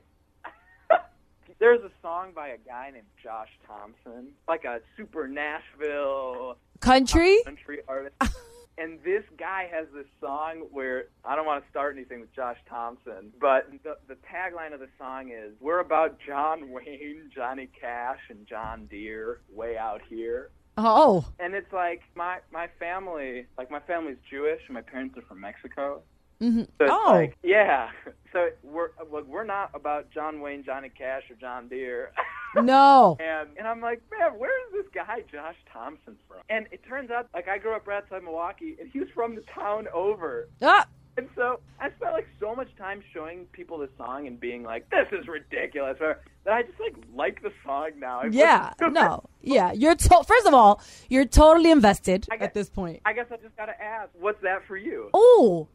There's 1.60 1.82
a 1.84 1.92
song 2.02 2.32
by 2.36 2.50
a 2.50 2.58
guy 2.58 2.92
named 2.94 3.08
Josh 3.22 3.50
Thompson, 3.66 4.34
like 4.48 4.64
a 4.66 4.80
super 4.96 5.28
Nashville 5.28 6.58
Country? 6.80 7.42
country 7.44 7.80
artist. 7.88 8.16
and 8.78 9.00
this 9.04 9.24
guy 9.38 9.70
has 9.72 9.88
this 9.94 10.06
song 10.22 10.66
where 10.72 11.06
I 11.24 11.36
don't 11.36 11.46
want 11.46 11.64
to 11.64 11.70
start 11.70 11.96
anything 11.96 12.20
with 12.20 12.34
Josh 12.36 12.58
Thompson, 12.70 13.32
but 13.40 13.70
the, 13.84 13.98
the 14.08 14.16
tagline 14.32 14.74
of 14.74 14.80
the 14.80 14.90
song 14.98 15.30
is 15.32 15.54
"We're 15.60 15.80
about 15.80 16.18
John 16.26 16.72
Wayne, 16.72 17.30
Johnny 17.34 17.70
Cash, 17.80 18.20
and 18.30 18.46
John 18.48 18.86
Deere 18.88 19.40
way 19.54 19.78
out 19.78 20.02
here." 20.10 20.50
Oh. 20.78 21.26
And 21.40 21.54
it's 21.54 21.72
like 21.72 22.02
my 22.16 22.40
my 22.52 22.68
family, 22.80 23.46
like 23.58 23.72
my 23.72 23.80
family's 23.80 24.18
Jewish, 24.30 24.62
and 24.68 24.74
my 24.76 24.82
parents 24.82 25.18
are 25.18 25.22
from 25.24 25.40
Mexico. 25.40 26.02
hmm 26.40 26.64
So 26.64 26.68
it's 26.82 26.92
Oh. 26.94 27.12
like, 27.14 27.38
yeah. 27.44 27.90
So 28.34 28.50
we're 28.64 28.90
we're 29.26 29.46
not 29.46 29.72
about 29.74 30.12
John 30.12 30.42
Wayne, 30.42 30.64
Johnny 30.66 30.90
Cash, 30.90 31.24
or 31.30 31.36
John 31.38 31.70
Deere. 31.70 32.12
No. 32.64 33.18
and 33.20 33.50
and 33.58 33.68
I'm 33.68 33.82
like, 33.82 34.02
man, 34.12 34.38
where 34.40 34.52
is 34.68 34.74
this 34.74 34.86
guy 34.94 35.22
Josh 35.32 35.56
Thompson 35.72 36.16
from? 36.28 36.38
And 36.50 36.68
it 36.72 36.82
turns 36.88 37.12
out, 37.12 37.28
like, 37.34 37.48
I 37.48 37.58
grew 37.58 37.76
up 37.76 37.88
right 37.88 38.04
outside 38.04 38.24
Milwaukee, 38.24 38.76
and 38.80 38.90
he 38.92 39.00
was 39.00 39.10
from 39.14 39.36
the 39.36 39.42
town 39.54 39.88
over. 39.94 40.48
Ah. 40.62 40.86
And 41.18 41.30
so 41.34 41.62
I 41.80 41.90
spent 41.92 42.12
like 42.12 42.28
so 42.42 42.54
much 42.54 42.68
time 42.78 43.02
showing 43.14 43.46
people 43.54 43.78
the 43.78 43.88
song 43.98 44.28
and 44.28 44.38
being 44.38 44.64
like, 44.64 44.90
this 44.90 45.08
is 45.14 45.28
ridiculous, 45.30 45.96
or 46.02 46.20
that 46.44 46.54
I 46.54 46.64
just 46.64 46.78
like 46.80 46.96
like 47.16 47.42
the 47.42 47.54
song 47.66 47.92
now. 48.00 48.20
I 48.22 48.28
Yeah. 48.28 48.74
it. 48.82 48.92
No. 48.92 49.24
Yeah. 49.42 49.72
You're 49.72 49.96
to- 49.96 50.24
first 50.28 50.46
of 50.48 50.54
all, 50.54 50.82
you're 51.08 51.24
totally 51.26 51.72
invested 51.72 52.26
get- 52.30 52.42
at 52.42 52.54
this 52.54 52.70
point. 52.70 53.00
I 53.06 53.14
guess 53.14 53.28
I 53.32 53.38
just 53.38 53.56
gotta 53.56 53.80
ask, 53.82 54.10
what's 54.20 54.42
that 54.42 54.66
for 54.68 54.76
you? 54.76 55.10
Oh. 55.14 55.68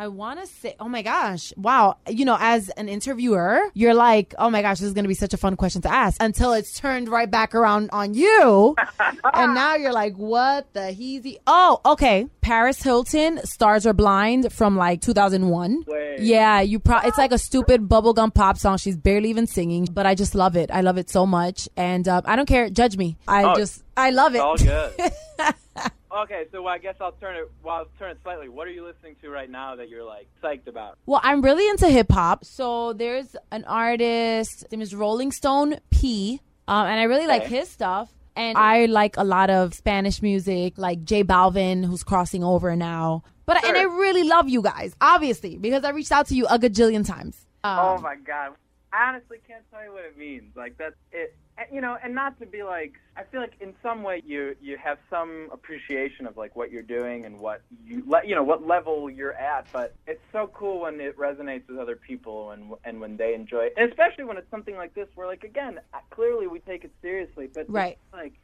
I 0.00 0.06
want 0.06 0.38
to 0.38 0.46
say, 0.46 0.76
oh 0.78 0.88
my 0.88 1.02
gosh, 1.02 1.52
wow. 1.56 1.96
You 2.08 2.24
know, 2.24 2.36
as 2.38 2.68
an 2.70 2.88
interviewer, 2.88 3.60
you're 3.74 3.94
like, 3.94 4.32
oh 4.38 4.48
my 4.48 4.62
gosh, 4.62 4.78
this 4.78 4.86
is 4.86 4.92
going 4.94 5.02
to 5.02 5.08
be 5.08 5.14
such 5.14 5.34
a 5.34 5.36
fun 5.36 5.56
question 5.56 5.82
to 5.82 5.92
ask 5.92 6.22
until 6.22 6.52
it's 6.52 6.78
turned 6.78 7.08
right 7.08 7.28
back 7.28 7.52
around 7.52 7.90
on 7.92 8.14
you. 8.14 8.76
and 9.34 9.54
now 9.54 9.74
you're 9.74 9.92
like, 9.92 10.14
what 10.14 10.72
the 10.72 10.94
heezy? 10.96 11.38
Oh, 11.48 11.80
okay. 11.84 12.28
Paris 12.42 12.80
Hilton, 12.80 13.44
Stars 13.44 13.86
Are 13.86 13.92
Blind 13.92 14.52
from 14.52 14.76
like 14.76 15.00
2001. 15.00 15.82
Wait. 15.88 16.20
Yeah, 16.20 16.60
you 16.60 16.78
pro- 16.78 17.00
it's 17.00 17.18
like 17.18 17.32
a 17.32 17.38
stupid 17.38 17.88
bubblegum 17.88 18.32
pop 18.32 18.56
song. 18.56 18.76
She's 18.78 18.96
barely 18.96 19.30
even 19.30 19.48
singing, 19.48 19.88
but 19.92 20.06
I 20.06 20.14
just 20.14 20.36
love 20.36 20.56
it. 20.56 20.70
I 20.72 20.80
love 20.82 20.96
it 20.98 21.10
so 21.10 21.26
much. 21.26 21.68
And 21.76 22.06
uh, 22.06 22.22
I 22.24 22.36
don't 22.36 22.46
care. 22.46 22.70
Judge 22.70 22.96
me. 22.96 23.16
I 23.26 23.42
Oh, 23.42 23.54
just, 23.56 23.82
I 23.96 24.10
love 24.10 24.36
it. 24.36 24.38
All 24.38 24.56
good. 24.56 24.92
okay, 26.12 26.44
so 26.52 26.66
I 26.66 26.78
guess 26.78 26.96
I'll 27.00 27.12
turn 27.12 27.36
it. 27.36 27.50
Well, 27.62 27.76
I'll 27.76 27.86
turn 27.98 28.10
it 28.12 28.18
slightly. 28.22 28.48
What 28.48 28.66
are 28.66 28.70
you 28.70 28.84
listening 28.84 29.16
to 29.22 29.30
right 29.30 29.50
now 29.50 29.76
that 29.76 29.88
you're 29.88 30.04
like 30.04 30.28
psyched 30.42 30.66
about? 30.66 30.98
Well, 31.06 31.20
I'm 31.22 31.42
really 31.42 31.68
into 31.68 31.88
hip 31.88 32.10
hop. 32.10 32.44
So 32.44 32.92
there's 32.92 33.36
an 33.50 33.64
artist, 33.64 34.62
his 34.62 34.72
name 34.72 34.82
is 34.82 34.94
Rolling 34.94 35.32
Stone 35.32 35.78
P, 35.90 36.40
um, 36.66 36.86
and 36.86 37.00
I 37.00 37.04
really 37.04 37.26
like 37.26 37.44
his 37.44 37.68
stuff. 37.68 38.10
And 38.36 38.56
I 38.56 38.86
like 38.86 39.16
a 39.16 39.24
lot 39.24 39.50
of 39.50 39.74
Spanish 39.74 40.22
music, 40.22 40.78
like 40.78 41.04
J 41.04 41.24
Balvin, 41.24 41.84
who's 41.84 42.04
crossing 42.04 42.44
over 42.44 42.76
now. 42.76 43.24
But 43.46 43.64
and 43.64 43.76
I 43.76 43.82
really 43.82 44.22
love 44.24 44.48
you 44.48 44.62
guys, 44.62 44.94
obviously, 45.00 45.56
because 45.56 45.82
I 45.82 45.90
reached 45.90 46.12
out 46.12 46.26
to 46.28 46.34
you 46.36 46.46
a 46.46 46.58
gajillion 46.58 47.04
times. 47.04 47.46
Um, 47.64 47.78
oh 47.80 47.98
my 47.98 48.14
god, 48.14 48.52
I 48.92 49.08
honestly 49.08 49.38
can't 49.48 49.64
tell 49.72 49.82
you 49.82 49.92
what 49.92 50.04
it 50.04 50.16
means. 50.16 50.54
Like 50.54 50.76
that's 50.78 50.94
it. 51.10 51.34
And, 51.58 51.66
You 51.72 51.80
know, 51.80 51.96
and 52.02 52.14
not 52.14 52.38
to 52.38 52.46
be 52.46 52.62
like, 52.62 52.92
I 53.16 53.24
feel 53.24 53.40
like 53.40 53.54
in 53.60 53.74
some 53.82 54.02
way 54.04 54.22
you 54.24 54.54
you 54.60 54.76
have 54.82 54.98
some 55.10 55.48
appreciation 55.52 56.26
of 56.26 56.36
like 56.36 56.54
what 56.54 56.70
you're 56.70 56.82
doing 56.82 57.24
and 57.24 57.38
what 57.40 57.62
you 57.84 58.04
let 58.06 58.28
you 58.28 58.34
know 58.36 58.44
what 58.44 58.66
level 58.66 59.10
you're 59.10 59.34
at. 59.34 59.66
But 59.72 59.96
it's 60.06 60.22
so 60.32 60.50
cool 60.54 60.80
when 60.82 61.00
it 61.00 61.18
resonates 61.18 61.68
with 61.68 61.78
other 61.78 61.96
people 61.96 62.52
and 62.52 62.72
and 62.84 63.00
when 63.00 63.16
they 63.16 63.34
enjoy 63.34 63.64
it, 63.66 63.74
and 63.76 63.90
especially 63.90 64.24
when 64.24 64.36
it's 64.36 64.50
something 64.50 64.76
like 64.76 64.94
this 64.94 65.08
where 65.16 65.26
like 65.26 65.42
again 65.42 65.80
clearly 66.14 66.46
we 66.46 66.60
take 66.60 66.84
it 66.84 66.92
seriously, 67.02 67.48
but 67.52 67.66
Right. 67.68 67.98
like 68.12 68.34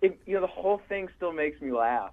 it, 0.00 0.18
you 0.26 0.34
know 0.34 0.40
the 0.40 0.46
whole 0.46 0.80
thing 0.88 1.08
still 1.16 1.32
makes 1.32 1.60
me 1.60 1.72
laugh. 1.72 2.12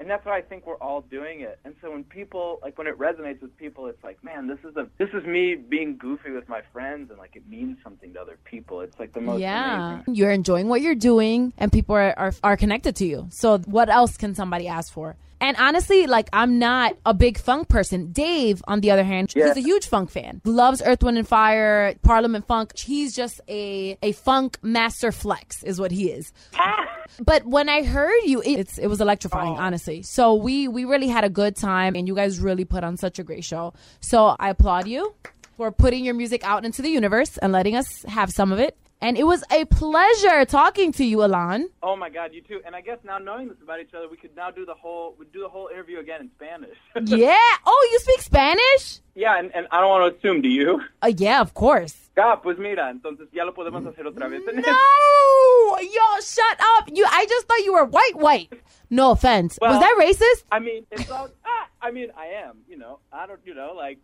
And 0.00 0.08
that's 0.08 0.24
why 0.24 0.38
I 0.38 0.40
think 0.40 0.66
we're 0.66 0.78
all 0.78 1.02
doing 1.02 1.42
it. 1.42 1.58
And 1.64 1.74
so 1.82 1.90
when 1.92 2.04
people 2.04 2.58
like 2.62 2.78
when 2.78 2.86
it 2.86 2.98
resonates 2.98 3.42
with 3.42 3.54
people, 3.58 3.86
it's 3.86 4.02
like, 4.02 4.24
man, 4.24 4.46
this 4.48 4.58
is 4.68 4.74
a 4.76 4.88
this 4.98 5.10
is 5.12 5.24
me 5.26 5.54
being 5.54 5.98
goofy 5.98 6.30
with 6.30 6.48
my 6.48 6.62
friends, 6.72 7.10
and 7.10 7.18
like 7.18 7.36
it 7.36 7.46
means 7.48 7.76
something 7.84 8.14
to 8.14 8.20
other 8.20 8.38
people. 8.44 8.80
It's 8.80 8.98
like 8.98 9.12
the 9.12 9.20
most 9.20 9.40
yeah, 9.40 9.96
amazing. 9.96 10.14
you're 10.14 10.30
enjoying 10.30 10.68
what 10.68 10.80
you're 10.80 10.94
doing, 10.94 11.52
and 11.58 11.70
people 11.70 11.94
are, 11.96 12.18
are 12.18 12.32
are 12.42 12.56
connected 12.56 12.96
to 12.96 13.04
you. 13.04 13.28
So 13.30 13.58
what 13.58 13.90
else 13.90 14.16
can 14.16 14.34
somebody 14.34 14.68
ask 14.68 14.90
for? 14.90 15.16
And 15.42 15.56
honestly, 15.58 16.06
like 16.06 16.28
I'm 16.32 16.58
not 16.58 16.96
a 17.04 17.12
big 17.14 17.36
funk 17.38 17.68
person. 17.68 18.12
Dave, 18.12 18.62
on 18.66 18.80
the 18.80 18.90
other 18.90 19.04
hand, 19.04 19.32
Yeah. 19.36 19.48
he's 19.48 19.56
a 19.58 19.66
huge 19.68 19.86
funk 19.86 20.10
fan. 20.10 20.40
Loves 20.44 20.82
Earth, 20.84 21.02
Wind 21.02 21.18
and 21.18 21.28
Fire, 21.28 21.94
Parliament 22.02 22.46
Funk. 22.46 22.76
He's 22.78 23.14
just 23.14 23.40
a 23.48 23.98
a 24.02 24.12
funk 24.12 24.58
master 24.62 25.12
flex, 25.12 25.62
is 25.62 25.78
what 25.80 25.92
he 25.92 26.10
is. 26.10 26.32
But 27.18 27.44
when 27.46 27.68
I 27.68 27.82
heard 27.82 28.20
you, 28.24 28.40
it, 28.42 28.58
it's 28.60 28.78
it 28.78 28.86
was 28.86 29.00
electrifying, 29.00 29.56
honestly. 29.58 30.02
So 30.02 30.34
we 30.34 30.68
we 30.68 30.84
really 30.84 31.08
had 31.08 31.24
a 31.24 31.30
good 31.30 31.56
time, 31.56 31.94
and 31.96 32.06
you 32.08 32.14
guys 32.14 32.38
really 32.40 32.64
put 32.64 32.84
on 32.84 32.96
such 32.96 33.18
a 33.18 33.22
great 33.24 33.44
show. 33.44 33.74
So 34.00 34.36
I 34.38 34.50
applaud 34.50 34.86
you 34.86 35.14
for 35.56 35.70
putting 35.72 36.04
your 36.04 36.14
music 36.14 36.42
out 36.44 36.64
into 36.64 36.82
the 36.82 36.88
universe 36.88 37.36
and 37.38 37.52
letting 37.52 37.76
us 37.76 38.02
have 38.04 38.30
some 38.30 38.52
of 38.52 38.58
it. 38.58 38.76
And 39.02 39.16
it 39.16 39.24
was 39.24 39.42
a 39.50 39.64
pleasure 39.64 40.44
talking 40.44 40.92
to 40.92 41.04
you, 41.04 41.22
Alan. 41.22 41.70
Oh 41.82 41.96
my 41.96 42.10
God, 42.10 42.34
you 42.34 42.42
too. 42.42 42.60
And 42.66 42.76
I 42.76 42.82
guess 42.82 42.98
now 43.02 43.16
knowing 43.16 43.48
this 43.48 43.56
about 43.62 43.80
each 43.80 43.94
other, 43.94 44.08
we 44.10 44.18
could 44.18 44.36
now 44.36 44.50
do 44.50 44.66
the 44.66 44.74
whole 44.74 45.14
we 45.18 45.24
do 45.32 45.40
the 45.40 45.48
whole 45.48 45.68
interview 45.72 46.00
again 46.00 46.20
in 46.20 46.30
Spanish. 46.36 46.76
Yeah. 47.18 47.34
Oh, 47.64 47.88
you 47.92 47.98
speak 48.00 48.20
Spanish? 48.20 49.00
yeah, 49.14 49.38
and, 49.38 49.54
and 49.54 49.66
I 49.70 49.80
don't 49.80 49.88
want 49.88 50.12
to 50.12 50.18
assume. 50.18 50.42
Do 50.42 50.48
you? 50.48 50.82
Uh, 51.02 51.12
yeah, 51.16 51.40
of 51.40 51.54
course. 51.54 52.09
Ah, 52.22 52.40
pues 52.42 52.58
mira, 52.58 52.90
entonces 52.90 53.28
ya 53.32 53.44
lo 53.44 53.54
podemos 53.54 53.84
hacer 53.86 54.06
otra 54.06 54.28
vez. 54.28 54.42
No, 54.54 55.80
yo, 55.80 56.20
shut 56.20 56.60
up. 56.78 56.88
You, 56.92 57.06
I 57.08 57.24
just 57.26 57.46
thought 57.46 57.64
you 57.64 57.72
were 57.72 57.84
white, 57.84 58.14
white. 58.16 58.52
No 58.90 59.12
offense. 59.12 59.58
was 59.60 59.78
that 59.80 59.96
racist? 59.98 60.44
I 60.52 60.58
mean, 60.58 60.84
it's 60.90 61.10
all. 61.10 61.28
Ah, 61.44 61.68
I 61.80 61.90
mean, 61.90 62.08
I 62.16 62.26
am. 62.44 62.58
You 62.68 62.76
know, 62.76 62.98
I 63.12 63.26
don't. 63.26 63.40
You 63.44 63.54
know, 63.54 63.72
like. 63.76 63.98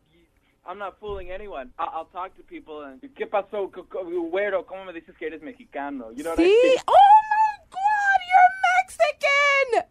I'm 0.68 0.79
not 0.79 0.98
fooling 0.98 1.31
anyone. 1.31 1.70
I'll, 1.79 1.90
I'll 1.94 2.05
talk 2.07 2.35
to 2.38 2.42
people 2.42 2.83
and 2.83 3.00
¿Qué 3.14 3.26
pasó, 3.31 3.70
güero? 3.70 4.64
¿Cómo 4.66 4.85
me 4.85 4.92
dices 4.92 5.16
que 5.16 5.29
eres 5.29 5.40
mexicano? 5.40 6.11
You 6.16 6.24
know 6.24 6.31
what 6.31 6.40
I 6.40 6.42
See? 6.42 6.61
mean? 6.70 6.79
Oh 6.88 7.18
my 7.31 7.59
God, 7.70 8.18
you're 8.33 8.52
Mexican. 8.81 9.88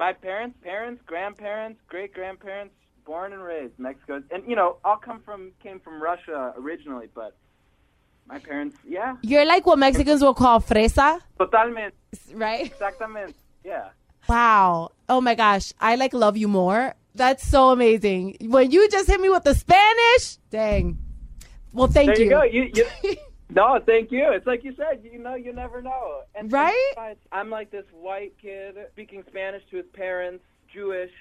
My 0.00 0.12
parents, 0.12 0.56
parents, 0.62 1.00
grandparents, 1.06 1.80
great 1.88 2.12
grandparents, 2.12 2.74
born 3.04 3.32
and 3.34 3.42
raised 3.42 3.78
Mexico, 3.78 4.20
and 4.32 4.42
you 4.48 4.56
know, 4.56 4.78
all 4.84 4.96
come 4.96 5.20
from 5.24 5.52
came 5.62 5.78
from 5.78 6.02
Russia 6.02 6.52
originally, 6.58 7.06
but 7.14 7.36
my 8.28 8.38
parents, 8.38 8.76
yeah, 8.86 9.16
You're 9.22 9.44
like 9.46 9.66
what 9.66 9.78
Mexicans 9.78 10.20
will 10.22 10.34
call 10.34 10.60
fresa, 10.60 11.20
totalmente, 11.38 11.94
right? 12.34 12.70
exactamente, 12.72 13.34
yeah. 13.64 13.88
Wow. 14.28 14.90
Oh 15.08 15.20
my 15.20 15.36
gosh. 15.36 15.72
I 15.80 15.94
like 15.94 16.12
love 16.12 16.36
you 16.36 16.48
more. 16.48 16.94
That's 17.14 17.46
so 17.46 17.70
amazing. 17.70 18.36
When 18.40 18.72
you 18.72 18.88
just 18.90 19.06
hit 19.06 19.20
me 19.20 19.28
with 19.28 19.44
the 19.44 19.54
Spanish, 19.54 20.36
dang. 20.50 20.98
Well, 21.72 21.86
thank 21.86 22.08
There 22.08 22.18
you, 22.18 22.24
you. 22.24 22.30
go. 22.30 22.42
You, 22.42 22.70
you, 23.04 23.16
no, 23.50 23.78
thank 23.86 24.10
you. 24.10 24.28
It's 24.32 24.44
like 24.46 24.64
you 24.64 24.74
said. 24.74 25.00
You 25.04 25.20
know, 25.20 25.34
you 25.36 25.52
never 25.52 25.80
know. 25.80 26.22
And 26.34 26.50
Right? 26.52 26.92
I'm 27.30 27.50
like 27.50 27.70
this 27.70 27.84
white 27.92 28.34
kid 28.42 28.76
speaking 28.92 29.22
Spanish 29.28 29.62
to 29.70 29.76
his 29.76 29.86
parents, 29.92 30.42
Jewish, 30.74 31.12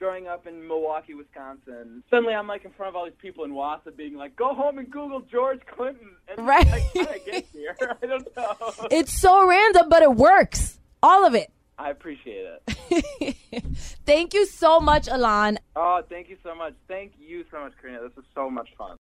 growing 0.00 0.26
up 0.26 0.46
in 0.46 0.66
Milwaukee, 0.66 1.14
Wisconsin. 1.14 2.02
Suddenly, 2.10 2.34
I'm 2.34 2.48
like 2.48 2.64
in 2.64 2.72
front 2.72 2.88
of 2.88 2.96
all 2.96 3.04
these 3.04 3.20
people 3.20 3.44
in 3.44 3.52
Wausau, 3.52 3.94
being 3.96 4.16
like, 4.16 4.34
"Go 4.34 4.54
home 4.54 4.78
and 4.78 4.90
Google 4.90 5.20
George 5.20 5.60
Clinton." 5.66 6.16
And 6.26 6.44
Right. 6.44 6.66
Like, 6.66 6.82
how 6.82 7.04
did 7.04 7.08
I 7.08 7.18
get 7.18 7.46
here? 7.52 7.76
I 8.02 8.06
don't 8.06 8.36
know. 8.36 8.72
It's 8.90 9.12
so 9.12 9.46
random, 9.46 9.88
but 9.88 10.02
it 10.02 10.14
works. 10.16 10.80
All 11.02 11.24
of 11.24 11.34
it. 11.34 11.52
I 11.78 11.90
appreciate 11.90 12.46
it. 12.46 13.36
Thank 14.06 14.34
you 14.34 14.44
so 14.46 14.80
much, 14.80 15.08
Alan. 15.08 15.58
Oh, 15.76 16.02
thank 16.10 16.28
you 16.28 16.36
so 16.42 16.54
much. 16.54 16.74
Thank 16.88 17.12
you 17.18 17.44
so 17.50 17.60
much, 17.60 17.72
Karina. 17.80 18.00
This 18.02 18.16
was 18.16 18.26
so 18.34 18.50
much 18.50 18.68
fun. 18.76 18.98